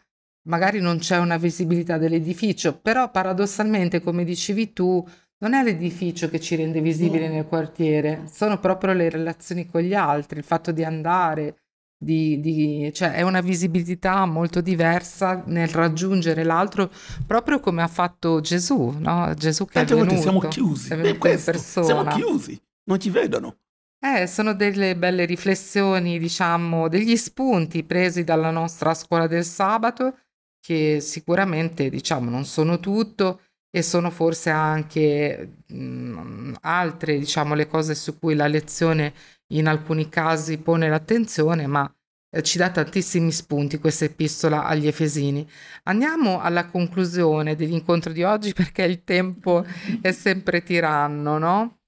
magari 0.49 0.81
non 0.81 0.97
c'è 0.97 1.17
una 1.17 1.37
visibilità 1.37 1.97
dell'edificio, 1.97 2.77
però 2.77 3.09
paradossalmente, 3.09 4.01
come 4.01 4.23
dicevi 4.23 4.73
tu, 4.73 5.07
non 5.41 5.53
è 5.53 5.63
l'edificio 5.63 6.27
che 6.27 6.39
ci 6.39 6.55
rende 6.55 6.81
visibile 6.81 7.29
nel 7.29 7.45
quartiere, 7.45 8.23
sono 8.29 8.59
proprio 8.59 8.93
le 8.93 9.09
relazioni 9.09 9.65
con 9.65 9.81
gli 9.81 9.93
altri, 9.93 10.39
il 10.39 10.43
fatto 10.43 10.71
di 10.71 10.83
andare, 10.83 11.61
di, 11.97 12.39
di, 12.39 12.91
cioè 12.93 13.11
è 13.13 13.21
una 13.21 13.41
visibilità 13.41 14.25
molto 14.25 14.59
diversa 14.59 15.43
nel 15.45 15.69
raggiungere 15.69 16.43
l'altro, 16.43 16.91
proprio 17.25 17.59
come 17.59 17.81
ha 17.81 17.87
fatto 17.87 18.41
Gesù, 18.41 18.95
no? 18.97 19.33
Gesù 19.35 19.65
che 19.65 19.73
Tante 19.73 19.93
è 19.93 19.97
venuto, 19.97 20.19
siamo 20.19 20.39
chiusi, 20.39 20.93
è 20.93 21.17
questo, 21.17 21.83
siamo 21.83 22.03
chiusi, 22.05 22.59
non 22.85 22.99
ci 22.99 23.09
vedono. 23.09 23.57
Eh, 24.01 24.27
sono 24.27 24.53
delle 24.53 24.95
belle 24.95 25.25
riflessioni, 25.25 26.19
diciamo, 26.19 26.87
degli 26.87 27.17
spunti 27.17 27.83
presi 27.83 28.23
dalla 28.23 28.49
nostra 28.49 28.93
scuola 28.93 29.27
del 29.27 29.43
sabato, 29.43 30.15
che 30.59 30.99
sicuramente, 31.01 31.89
diciamo, 31.89 32.29
non 32.29 32.45
sono 32.45 32.79
tutto 32.79 33.41
e 33.71 33.81
sono 33.81 34.09
forse 34.09 34.49
anche 34.49 35.57
mh, 35.67 36.53
altre, 36.61 37.17
diciamo, 37.19 37.53
le 37.55 37.67
cose 37.67 37.95
su 37.95 38.17
cui 38.19 38.35
la 38.35 38.47
lezione 38.47 39.13
in 39.53 39.67
alcuni 39.67 40.09
casi 40.09 40.57
pone 40.59 40.89
l'attenzione, 40.89 41.67
ma 41.67 41.91
eh, 42.31 42.43
ci 42.43 42.57
dà 42.57 42.69
tantissimi 42.71 43.31
spunti 43.31 43.77
questa 43.79 44.05
epistola 44.05 44.63
agli 44.65 44.87
Efesini. 44.87 45.47
Andiamo 45.83 46.39
alla 46.41 46.65
conclusione 46.67 47.55
dell'incontro 47.55 48.11
di 48.11 48.23
oggi 48.23 48.53
perché 48.53 48.83
il 48.83 49.03
tempo 49.03 49.65
è 50.01 50.11
sempre 50.11 50.63
tiranno, 50.63 51.37
no? 51.37 51.78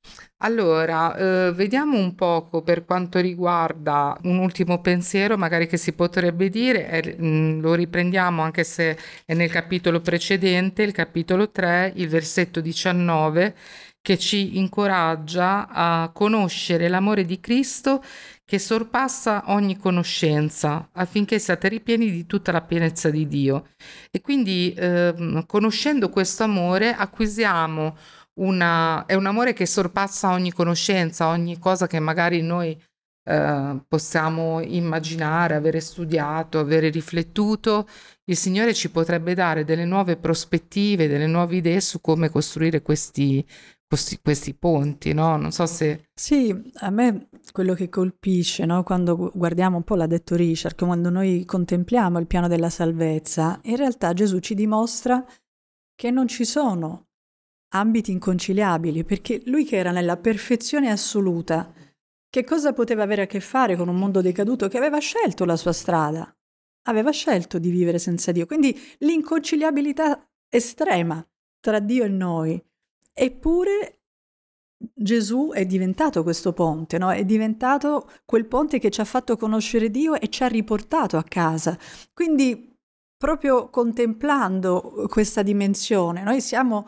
Allora, 0.44 1.16
eh, 1.16 1.52
vediamo 1.54 2.00
un 2.00 2.16
poco 2.16 2.64
per 2.64 2.84
quanto 2.84 3.20
riguarda 3.20 4.18
un 4.24 4.40
ultimo 4.40 4.82
pensiero, 4.82 5.38
magari 5.38 5.68
che 5.68 5.78
si 5.78 5.94
potrebbe 5.94 6.50
dire, 6.50 6.90
eh, 6.90 7.16
lo 7.20 7.76
riprendiamo 7.76 8.42
anche 8.42 8.64
se 8.64 8.98
è 9.24 9.36
nel 9.36 9.52
capitolo 9.52 10.02
precedente, 10.02 10.82
il 10.82 10.94
capitolo 10.94 11.52
3, 11.52 11.94
il 11.98 12.08
versetto 12.08 12.60
19, 12.60 13.54
che 14.02 14.18
ci 14.18 14.58
incoraggia 14.58 15.68
a 15.70 16.10
conoscere 16.12 16.88
l'amore 16.88 17.24
di 17.24 17.40
Cristo 17.40 18.02
che 18.44 18.58
sorpassa 18.58 19.44
ogni 19.48 19.78
conoscenza, 19.78 20.90
affinché 20.94 21.38
siate 21.40 21.70
ripieni 21.70 22.10
di 22.12 22.26
tutta 22.26 22.52
la 22.52 22.62
pienezza 22.62 23.10
di 23.12 23.28
Dio. 23.28 23.68
E 24.10 24.22
quindi, 24.22 24.74
eh, 24.74 25.44
conoscendo 25.46 26.10
questo 26.10 26.44
amore, 26.44 26.94
acquisiamo 26.94 27.96
una, 28.40 29.06
è 29.06 29.14
un 29.14 29.26
amore 29.26 29.54
che 29.54 29.66
sorpassa 29.66 30.32
ogni 30.32 30.52
conoscenza, 30.52 31.28
ogni 31.28 31.60
cosa 31.60 31.88
che 31.88 32.00
magari 32.00 32.42
noi 32.42 32.78
eh, 33.24 33.84
possiamo 33.88 34.62
immaginare, 34.62 35.56
avere 35.56 35.80
studiato, 35.80 36.60
avere 36.60 36.90
riflettuto. 36.90 37.88
Il 38.26 38.38
Signore 38.38 38.74
ci 38.74 38.90
potrebbe 38.90 39.34
dare 39.34 39.64
delle 39.64 39.86
nuove 39.86 40.18
prospettive, 40.18 41.08
delle 41.08 41.28
nuove 41.28 41.58
idee 41.58 41.82
su 41.82 42.02
come 42.02 42.30
costruire 42.30 42.82
questi, 42.82 43.46
questi, 43.86 44.20
questi 44.22 44.54
ponti, 44.54 45.14
no? 45.14 45.38
Non 45.38 45.52
so 45.52 45.66
se... 45.66 46.08
Sì, 46.14 46.56
a 46.76 46.90
me 46.90 47.28
quello 47.52 47.74
che 47.74 47.90
colpisce, 47.90 48.66
no? 48.66 48.84
Quando 48.84 49.32
guardiamo 49.34 49.78
un 49.78 49.84
po', 49.84 49.96
l'ha 49.96 50.08
detto 50.08 50.36
Richard, 50.36 50.76
quando 50.78 51.10
noi 51.10 51.46
contempliamo 51.46 52.18
il 52.18 52.28
piano 52.28 52.48
della 52.48 52.70
salvezza, 52.70 53.60
in 53.64 53.76
realtà 53.76 54.14
Gesù 54.14 54.40
ci 54.40 54.56
dimostra 54.56 55.24
che 55.94 56.10
non 56.10 56.28
ci 56.28 56.46
sono 56.46 57.10
ambiti 57.74 58.12
inconciliabili, 58.12 59.04
perché 59.04 59.42
lui 59.46 59.66
che 59.66 59.78
era 59.78 59.92
nella 59.92 60.18
perfezione 60.18 60.90
assoluta, 60.90 61.74
che 62.30 62.44
cosa 62.44 62.74
poteva 62.74 63.04
avere 63.04 63.24
a 63.24 63.28
che 63.28 63.40
fare 63.40 63.76
con 63.76 63.88
un 63.88 63.96
mondo 63.96 64.22
decaduto 64.22 64.68
che 64.68 64.78
aveva 64.78 65.00
scelto 65.00 65.46
la 65.46 65.58
sua 65.58 65.74
strada, 65.74 66.34
aveva 66.84 67.12
scelto 67.12 67.60
di 67.60 67.70
vivere 67.70 68.00
senza 68.00 68.32
Dio, 68.32 68.46
quindi 68.46 68.78
l'inconciliabilità 69.00 70.28
estrema 70.50 71.26
tra 71.60 71.80
Dio 71.80 72.04
e 72.04 72.10
noi. 72.10 72.64
Eppure 73.14 74.02
Gesù 74.94 75.52
è 75.54 75.66
diventato 75.66 76.24
questo 76.24 76.54
ponte, 76.54 76.98
no? 76.98 77.12
è 77.12 77.24
diventato 77.24 78.10
quel 78.26 78.48
ponte 78.48 78.80
che 78.80 78.90
ci 78.90 79.02
ha 79.02 79.06
fatto 79.06 79.38
conoscere 79.38 79.92
Dio 79.92 80.20
e 80.20 80.30
ci 80.30 80.44
ha 80.44 80.48
riportato 80.48 81.18
a 81.18 81.24
casa. 81.24 81.78
Quindi 82.14 82.71
proprio 83.22 83.70
contemplando 83.70 85.06
questa 85.08 85.44
dimensione, 85.44 86.24
noi 86.24 86.42
siamo, 86.42 86.88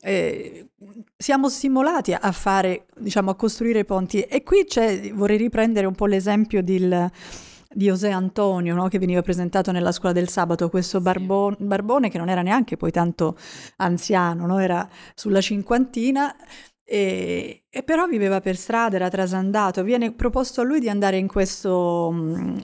eh, 0.00 0.70
siamo 1.14 1.50
stimolati 1.50 2.14
a 2.14 2.32
fare, 2.32 2.86
diciamo, 2.96 3.30
a 3.30 3.34
costruire 3.34 3.84
ponti. 3.84 4.22
E 4.22 4.42
qui 4.42 4.64
vorrei 5.12 5.36
riprendere 5.36 5.86
un 5.86 5.94
po' 5.94 6.06
l'esempio 6.06 6.62
del, 6.62 7.10
di 7.68 7.84
José 7.84 8.08
Antonio, 8.08 8.74
no? 8.74 8.88
che 8.88 8.98
veniva 8.98 9.20
presentato 9.20 9.72
nella 9.72 9.92
scuola 9.92 10.14
del 10.14 10.30
sabato, 10.30 10.70
questo 10.70 11.02
barbone, 11.02 11.56
barbone 11.58 12.08
che 12.08 12.16
non 12.16 12.30
era 12.30 12.40
neanche 12.40 12.78
poi 12.78 12.90
tanto 12.90 13.36
anziano, 13.76 14.46
no? 14.46 14.60
era 14.60 14.88
sulla 15.14 15.42
cinquantina. 15.42 16.34
E, 16.86 17.64
e, 17.70 17.82
però 17.82 18.06
viveva 18.06 18.40
per 18.40 18.56
strada, 18.56 18.96
era 18.96 19.08
trasandato. 19.08 19.82
Viene 19.82 20.12
proposto 20.12 20.60
a 20.60 20.64
lui 20.64 20.80
di 20.80 20.90
andare 20.90 21.16
in 21.16 21.26
questo, 21.26 22.10
mm, 22.12 22.58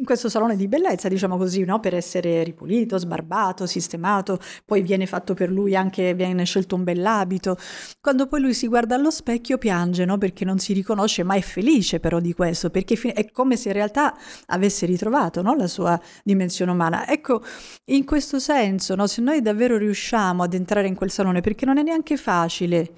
in 0.00 0.04
questo 0.04 0.28
salone 0.28 0.56
di 0.56 0.68
bellezza, 0.68 1.08
diciamo 1.08 1.38
così, 1.38 1.64
no? 1.64 1.80
per 1.80 1.94
essere 1.94 2.42
ripulito, 2.44 2.98
sbarbato, 2.98 3.66
sistemato, 3.66 4.38
poi 4.64 4.82
viene 4.82 5.06
fatto 5.06 5.32
per 5.32 5.50
lui 5.50 5.74
anche, 5.74 6.14
viene 6.14 6.44
scelto 6.44 6.74
un 6.74 6.84
bell'abito. 6.84 7.56
Quando 8.00 8.26
poi 8.26 8.40
lui 8.42 8.54
si 8.54 8.68
guarda 8.68 8.94
allo 8.94 9.10
specchio 9.10 9.56
piange, 9.56 10.04
no? 10.04 10.18
perché 10.18 10.44
non 10.44 10.58
si 10.58 10.74
riconosce, 10.74 11.22
ma 11.22 11.34
è 11.34 11.40
felice 11.40 11.98
però 11.98 12.20
di 12.20 12.34
questo, 12.34 12.68
perché 12.68 12.94
è 13.12 13.30
come 13.30 13.56
se 13.56 13.68
in 13.68 13.74
realtà 13.74 14.16
avesse 14.46 14.84
ritrovato 14.84 15.40
no? 15.40 15.54
la 15.54 15.66
sua 15.66 15.98
dimensione 16.22 16.72
umana. 16.72 17.08
Ecco, 17.08 17.42
in 17.86 18.04
questo 18.04 18.38
senso, 18.38 19.06
se 19.06 19.22
noi 19.22 19.40
davvero 19.40 19.78
riusciamo 19.78 20.42
ad 20.42 20.52
entrare 20.52 20.88
in 20.88 20.94
quel 20.94 21.10
salone, 21.10 21.40
perché 21.40 21.64
non 21.64 21.78
è 21.78 21.82
neanche 21.82 22.16
facile, 22.16 22.92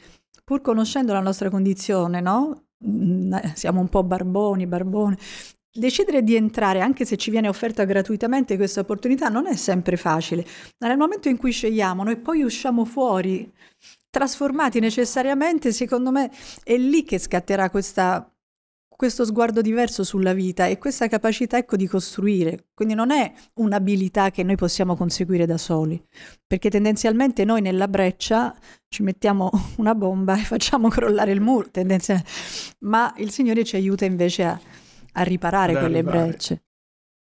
pur 0.45 0.61
conoscendo 0.61 1.13
la 1.13 1.21
nostra 1.21 1.51
condizione, 1.51 2.21
no? 2.21 2.65
Mm, 2.87 3.35
siamo 3.55 3.81
un 3.81 3.89
po' 3.89 4.03
barboni, 4.03 4.67
barboni, 4.67 5.17
Decidere 5.75 6.23
di 6.23 6.35
entrare, 6.35 6.81
anche 6.81 7.07
se 7.07 7.17
ci 7.17 7.31
viene 7.31 7.49
offerta 7.49 7.85
gratuitamente 7.85 8.59
questa 8.59 8.81
opportunità, 8.81 9.31
non 9.31 9.47
è 9.47 9.57
sempre 9.57 9.97
facile. 9.97 10.45
Ma 10.81 10.89
nel 10.89 10.99
momento 10.99 11.31
in 11.31 11.39
cui 11.39 11.51
scegliamo, 11.51 12.03
noi 12.05 12.19
poi 12.19 12.43
usciamo 12.43 12.85
fuori, 12.85 13.51
trasformati 14.11 14.81
necessariamente, 14.81 15.73
secondo 15.73 16.11
me 16.11 16.31
è 16.63 16.77
lì 16.77 17.05
che 17.05 17.19
scatterà 17.19 17.71
questa, 17.71 18.31
questo 18.97 19.25
sguardo 19.25 19.61
diverso 19.61 20.05
sulla 20.05 20.33
vita 20.33 20.67
e 20.67 20.79
questa 20.79 21.09
capacità 21.09 21.59
ecco, 21.59 21.77
di 21.77 21.87
costruire. 21.87 22.67
Quindi 22.75 22.95
non 22.95 23.11
è 23.11 23.33
un'abilità 23.55 24.31
che 24.31 24.43
noi 24.43 24.57
possiamo 24.57 24.97
conseguire 24.97 25.47
da 25.47 25.59
soli, 25.59 26.03
perché 26.47 26.71
tendenzialmente 26.71 27.45
noi 27.45 27.61
nella 27.61 27.89
breccia 27.89 28.55
ci 28.89 29.03
mettiamo 29.03 29.51
una 29.79 29.95
bomba 29.95 30.39
e 30.39 30.45
facciamo 30.45 30.89
crollare 30.89 31.33
il 31.33 31.41
muro, 31.41 31.71
ma 32.81 33.13
il 33.17 33.31
Signore 33.31 33.65
ci 33.65 33.77
aiuta 33.77 34.05
invece 34.05 34.45
a 34.45 34.61
a 35.13 35.23
riparare 35.23 35.73
quelle 35.73 35.99
arrivare. 35.99 36.27
brecce. 36.27 36.63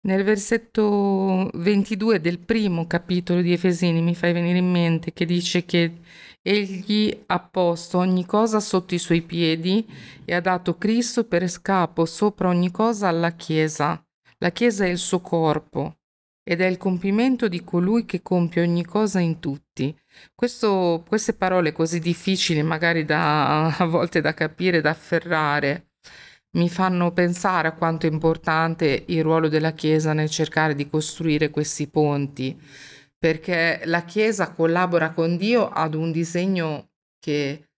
Nel 0.05 0.25
versetto 0.25 1.49
22 1.55 2.21
del 2.21 2.41
primo 2.41 2.87
capitolo 2.87 3.41
di 3.41 3.53
Efesini 3.53 4.03
mi 4.03 4.17
fai 4.17 4.33
venire 4.33 4.59
in 4.59 4.69
mente 4.69 5.13
che 5.13 5.25
dice 5.25 5.65
che 5.65 6.01
egli 6.43 7.23
ha 7.27 7.39
posto 7.39 7.99
ogni 7.99 8.27
cosa 8.27 8.59
sotto 8.61 8.95
i 8.95 8.99
suoi 8.99 9.23
piedi 9.23 9.87
e 10.25 10.35
ha 10.35 10.41
dato 10.41 10.77
Cristo 10.77 11.25
per 11.25 11.49
scapo 11.49 12.05
sopra 12.05 12.49
ogni 12.49 12.71
cosa 12.71 13.09
alla 13.09 13.31
Chiesa. 13.33 14.05
La 14.39 14.51
Chiesa 14.51 14.85
è 14.85 14.89
il 14.89 14.99
suo 14.99 15.21
corpo 15.21 15.99
ed 16.45 16.61
è 16.61 16.67
il 16.67 16.77
compimento 16.77 17.47
di 17.47 17.63
colui 17.63 18.05
che 18.05 18.21
compie 18.23 18.63
ogni 18.63 18.85
cosa 18.85 19.21
in 19.21 19.39
tutti. 19.39 19.97
Questo, 20.35 21.05
queste 21.07 21.35
parole 21.35 21.73
così 21.73 22.01
difficili 22.01 22.63
magari 22.63 23.05
da, 23.05 23.77
a 23.77 23.85
volte 23.87 24.21
da 24.21 24.35
capire, 24.35 24.81
da 24.81 24.91
afferrare, 24.91 25.93
mi 26.55 26.69
fanno 26.69 27.13
pensare 27.13 27.69
a 27.69 27.73
quanto 27.73 28.07
è 28.07 28.11
importante 28.11 29.05
il 29.07 29.23
ruolo 29.23 29.49
della 29.49 29.73
Chiesa 29.73 30.13
nel 30.13 30.29
cercare 30.29 30.75
di 30.75 30.89
costruire 30.89 31.51
questi 31.51 31.89
ponti, 31.89 32.61
perché 33.23 33.83
la 33.85 34.05
Chiesa 34.05 34.51
collabora 34.51 35.13
con 35.13 35.37
Dio 35.37 35.69
ad 35.69 35.95
un 35.95 36.11
disegno 36.11 36.91
che 37.21 37.69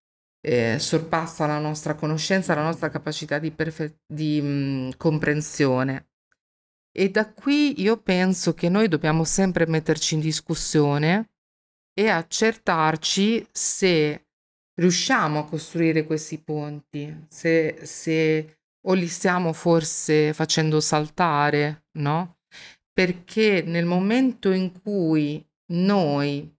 eh, 0.40 0.78
sorpassa 0.78 1.45
la 1.45 1.59
nostra 1.59 1.95
conoscenza, 1.95 2.55
la 2.55 2.62
nostra 2.62 2.88
capacità 2.88 3.38
di, 3.38 3.51
perfe- 3.51 3.99
di 4.07 4.40
mh, 4.40 4.47
mm, 4.47 4.90
comprensione. 4.97 6.09
E 6.90 7.11
da 7.11 7.30
qui 7.30 7.78
io 7.82 7.99
penso 7.99 8.55
che 8.55 8.70
noi 8.70 8.88
dobbiamo 8.88 9.24
sempre 9.24 9.66
metterci 9.66 10.14
in 10.14 10.20
discussione 10.20 11.32
e 11.92 12.09
accertarci 12.09 13.47
se 13.53 14.28
riusciamo 14.80 15.40
a 15.40 15.45
costruire 15.45 16.07
questi 16.07 16.38
ponti, 16.38 17.26
se, 17.28 17.80
se 17.82 18.61
o 18.86 18.95
li 18.95 19.09
stiamo 19.09 19.53
forse 19.53 20.32
facendo 20.32 20.80
saltare, 20.80 21.84
no? 21.99 22.34
Perché 22.95 23.62
nel 23.66 23.84
momento 23.84 24.53
in 24.53 24.80
cui 24.80 25.45
noi 25.72 26.51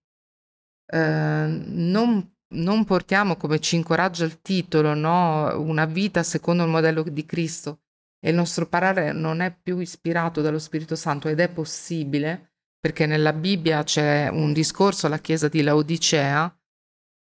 eh, 0.87 1.47
non, 1.47 2.35
non, 2.55 2.83
portiamo, 2.83 3.37
come 3.37 3.59
ci 3.59 3.77
incoraggia 3.77 4.25
il 4.25 4.41
titolo, 4.41 4.93
no? 4.93 5.59
una 5.59 5.85
vita 5.85 6.21
secondo 6.23 6.63
il 6.63 6.69
modello 6.69 7.03
di 7.03 7.25
Cristo, 7.25 7.79
e 8.19 8.29
il 8.29 8.35
nostro 8.35 8.67
parere 8.67 9.13
non 9.13 9.39
è 9.39 9.55
più 9.55 9.79
ispirato 9.79 10.41
dallo 10.41 10.59
Spirito 10.59 10.95
Santo 10.95 11.29
ed 11.29 11.39
è 11.39 11.47
possibile, 11.49 12.53
perché 12.79 13.05
nella 13.05 13.33
Bibbia 13.33 13.83
c'è 13.83 14.27
un 14.29 14.51
discorso 14.51 15.07
alla 15.07 15.19
Chiesa 15.19 15.47
di 15.47 15.61
Laodicea, 15.61 16.53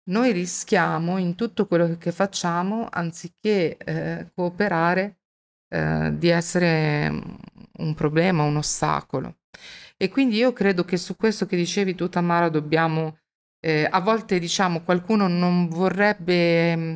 noi 0.05 0.34
rischiamo 0.34 1.18
in 1.18 1.36
tutto 1.36 1.66
quello 1.66 1.97
che 1.97 2.11
facciamo, 2.11 2.88
anziché 2.91 3.78
eh, 3.78 4.32
cooperare, 4.34 5.20
eh, 5.70 6.14
di 6.18 6.28
essere 6.28 7.22
un 7.84 7.94
problema, 7.94 8.44
un 8.44 8.58
ostacolo. 8.58 9.38
E 9.98 10.10
quindi 10.10 10.38
io 10.38 10.54
credo 10.54 10.84
che 10.86 10.98
su 10.98 11.16
questo 11.16 11.46
che 11.46 11.56
dicevi 11.56 11.96
tu, 11.96 12.10
Tamara, 12.10 12.50
dobbiamo, 12.50 13.20
eh, 13.60 13.88
a 13.90 14.00
volte 14.02 14.40
diciamo, 14.40 14.82
qualcuno 14.82 15.28
non 15.28 15.68
vorrebbe 15.70 16.76
mm, 16.76 16.96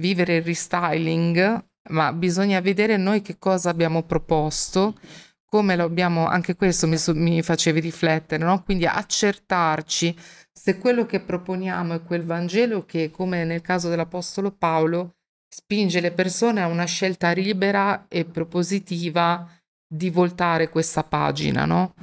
vivere 0.00 0.36
il 0.36 0.42
restyling 0.42 1.68
ma 1.90 2.12
bisogna 2.12 2.60
vedere 2.60 2.96
noi 2.96 3.22
che 3.22 3.38
cosa 3.38 3.70
abbiamo 3.70 4.02
proposto, 4.02 4.98
come 5.44 5.76
lo 5.76 5.84
abbiamo, 5.84 6.26
anche 6.26 6.54
questo 6.54 6.86
mi, 6.86 6.96
mi 7.14 7.42
facevi 7.42 7.80
riflettere, 7.80 8.44
no? 8.44 8.62
quindi 8.62 8.86
accertarci 8.86 10.16
se 10.52 10.78
quello 10.78 11.06
che 11.06 11.20
proponiamo 11.20 11.94
è 11.94 12.02
quel 12.02 12.24
Vangelo 12.24 12.84
che, 12.84 13.10
come 13.10 13.44
nel 13.44 13.62
caso 13.62 13.88
dell'Apostolo 13.88 14.52
Paolo, 14.52 15.16
spinge 15.48 16.00
le 16.00 16.12
persone 16.12 16.62
a 16.62 16.66
una 16.66 16.84
scelta 16.84 17.32
libera 17.32 18.06
e 18.08 18.24
propositiva 18.24 19.48
di 19.92 20.08
voltare 20.08 20.68
questa 20.68 21.02
pagina, 21.02 21.64
no? 21.64 21.94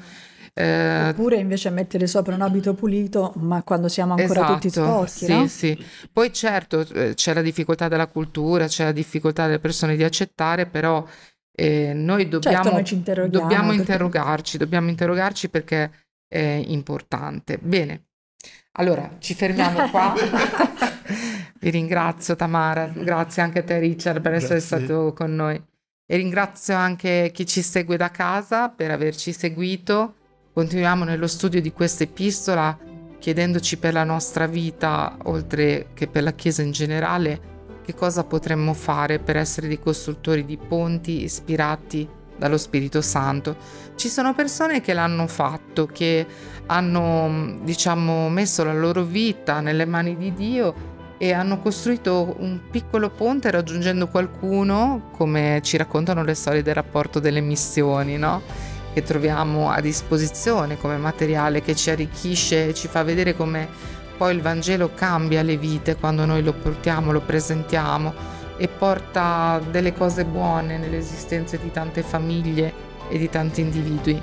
Eh, 0.54 1.10
Oppure 1.10 1.38
invece 1.38 1.70
mettere 1.70 2.06
sopra 2.08 2.36
un 2.36 2.42
abito 2.42 2.74
pulito, 2.74 3.32
ma 3.38 3.64
quando 3.64 3.88
siamo 3.88 4.16
ancora 4.16 4.40
esatto, 4.40 4.54
tutti 4.54 4.70
sporchi, 4.70 5.26
sì, 5.26 5.32
no? 5.32 5.48
sì. 5.48 5.86
Poi 6.12 6.34
certo 6.34 6.86
eh, 6.94 7.14
c'è 7.14 7.34
la 7.34 7.42
difficoltà 7.42 7.88
della 7.88 8.08
cultura, 8.08 8.68
c'è 8.68 8.86
la 8.86 8.92
difficoltà 8.92 9.46
delle 9.46 9.60
persone 9.60 9.96
di 9.96 10.04
accettare, 10.04 10.66
però 10.66 11.06
eh, 11.56 11.94
noi 11.94 12.28
dobbiamo, 12.28 12.84
certo, 12.84 13.22
noi 13.22 13.30
dobbiamo 13.30 13.68
perché... 13.68 13.82
interrogarci, 13.82 14.58
dobbiamo 14.58 14.90
interrogarci 14.90 15.50
perché 15.50 15.92
è 16.28 16.62
importante. 16.66 17.58
Bene, 17.62 18.08
allora 18.74 19.16
ci 19.20 19.34
fermiamo 19.34 19.90
qua. 19.90 20.14
Vi 21.60 21.70
ringrazio 21.70 22.36
Tamara, 22.36 22.88
grazie 22.88 23.42
anche 23.44 23.60
a 23.60 23.64
te 23.64 23.80
Richard 23.80 24.22
per 24.22 24.32
grazie. 24.32 24.56
essere 24.56 24.80
stato 24.82 25.14
con 25.14 25.36
noi. 25.36 25.62
E 26.10 26.16
ringrazio 26.16 26.74
anche 26.74 27.32
chi 27.34 27.46
ci 27.46 27.62
segue 27.62 27.98
da 27.98 28.10
casa 28.10 28.70
per 28.70 28.92
averci 28.92 29.34
seguito. 29.34 30.14
Continuiamo 30.54 31.04
nello 31.04 31.28
studio 31.28 31.60
di 31.60 31.74
questa 31.74 32.04
epistola 32.04 32.80
chiedendoci 33.20 33.76
per 33.76 33.92
la 33.92 34.06
nostra 34.06 34.48
vita, 34.48 35.18
oltre 35.24 35.90
che 35.94 36.08
per 36.08 36.24
la 36.24 36.32
Chiesa 36.32 36.62
in 36.62 36.72
generale, 36.72 37.82
che 37.84 37.94
cosa 37.94 38.24
potremmo 38.24 38.74
fare 38.74 39.20
per 39.20 39.36
essere 39.36 39.68
dei 39.68 39.82
costruttori 39.82 40.46
di 40.46 40.56
ponti 40.56 41.24
ispirati 41.24 42.08
dallo 42.38 42.58
Spirito 42.58 43.02
Santo. 43.02 43.58
Ci 43.98 44.08
sono 44.08 44.34
persone 44.34 44.80
che 44.80 44.94
l'hanno 44.94 45.28
fatto, 45.28 45.88
che 45.88 46.26
hanno, 46.68 47.60
diciamo, 47.64 48.30
messo 48.30 48.64
la 48.64 48.74
loro 48.74 49.04
vita 49.04 49.60
nelle 49.60 49.84
mani 49.84 50.16
di 50.16 50.34
Dio 50.34 50.96
e 51.18 51.34
hanno 51.34 51.60
costruito 51.60 52.36
un 52.40 52.60
piccolo 52.70 53.10
ponte 53.10 53.52
raggiungendo 53.52 54.08
qualcuno, 54.08 55.10
come 55.16 55.60
ci 55.64 55.78
raccontano 55.78 56.24
le 56.24 56.34
storie 56.36 56.62
del 56.62 56.76
rapporto 56.76 57.20
delle 57.20 57.42
missioni, 57.42 58.18
no? 58.18 58.42
che 58.94 59.04
troviamo 59.04 59.70
a 59.70 59.80
disposizione 59.80 60.78
come 60.78 60.98
materiale 60.98 61.62
che 61.62 61.76
ci 61.76 61.92
arricchisce 61.92 62.70
e 62.70 62.74
ci 62.74 62.88
fa 62.88 63.04
vedere 63.04 63.36
come 63.36 63.68
poi 64.18 64.34
il 64.34 64.42
Vangelo 64.42 64.92
cambia 64.96 65.44
le 65.44 65.58
vite 65.58 65.96
quando 65.96 66.26
noi 66.26 66.42
lo 66.42 66.54
portiamo, 66.54 67.12
lo 67.12 67.22
presentiamo 67.22 68.12
e 68.58 68.68
porta 68.68 69.62
delle 69.70 69.94
cose 69.94 70.26
buone 70.26 70.80
nelle 70.80 70.98
esistenze 70.98 71.60
di 71.60 71.72
tante 71.72 72.02
famiglie 72.02 72.74
e 73.10 73.20
di 73.20 73.30
tanti 73.30 73.62
individui. 73.62 74.20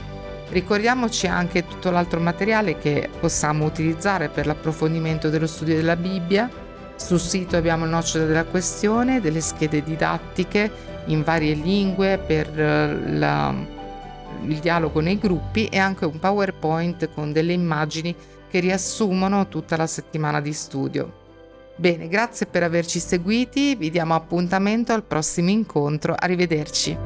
Ricordiamoci 0.48 1.28
anche 1.28 1.64
tutto 1.64 1.90
l'altro 1.90 2.18
materiale 2.18 2.76
che 2.76 3.08
possiamo 3.20 3.64
utilizzare 3.64 4.28
per 4.28 4.46
l'approfondimento 4.46 5.30
dello 5.30 5.46
studio 5.46 5.76
della 5.76 5.96
Bibbia. 5.96 6.50
Sul 6.96 7.20
sito 7.20 7.56
abbiamo 7.56 7.84
il 7.84 7.90
nocciolo 7.90 8.26
della 8.26 8.44
questione, 8.44 9.20
delle 9.20 9.40
schede 9.40 9.82
didattiche 9.82 10.70
in 11.06 11.22
varie 11.22 11.54
lingue 11.54 12.18
per 12.18 12.58
eh, 12.58 13.18
la 13.18 13.82
il 14.46 14.58
dialogo 14.58 15.00
nei 15.00 15.18
gruppi 15.18 15.66
e 15.66 15.78
anche 15.78 16.04
un 16.04 16.18
PowerPoint 16.18 17.10
con 17.12 17.32
delle 17.32 17.52
immagini 17.52 18.14
che 18.48 18.60
riassumono 18.60 19.48
tutta 19.48 19.76
la 19.76 19.86
settimana 19.86 20.40
di 20.40 20.52
studio. 20.52 21.22
Bene, 21.76 22.06
grazie 22.08 22.46
per 22.46 22.62
averci 22.62 23.00
seguiti, 23.00 23.74
vi 23.74 23.90
diamo 23.90 24.14
appuntamento 24.14 24.92
al 24.92 25.02
prossimo 25.02 25.50
incontro, 25.50 26.14
arrivederci. 26.16 26.96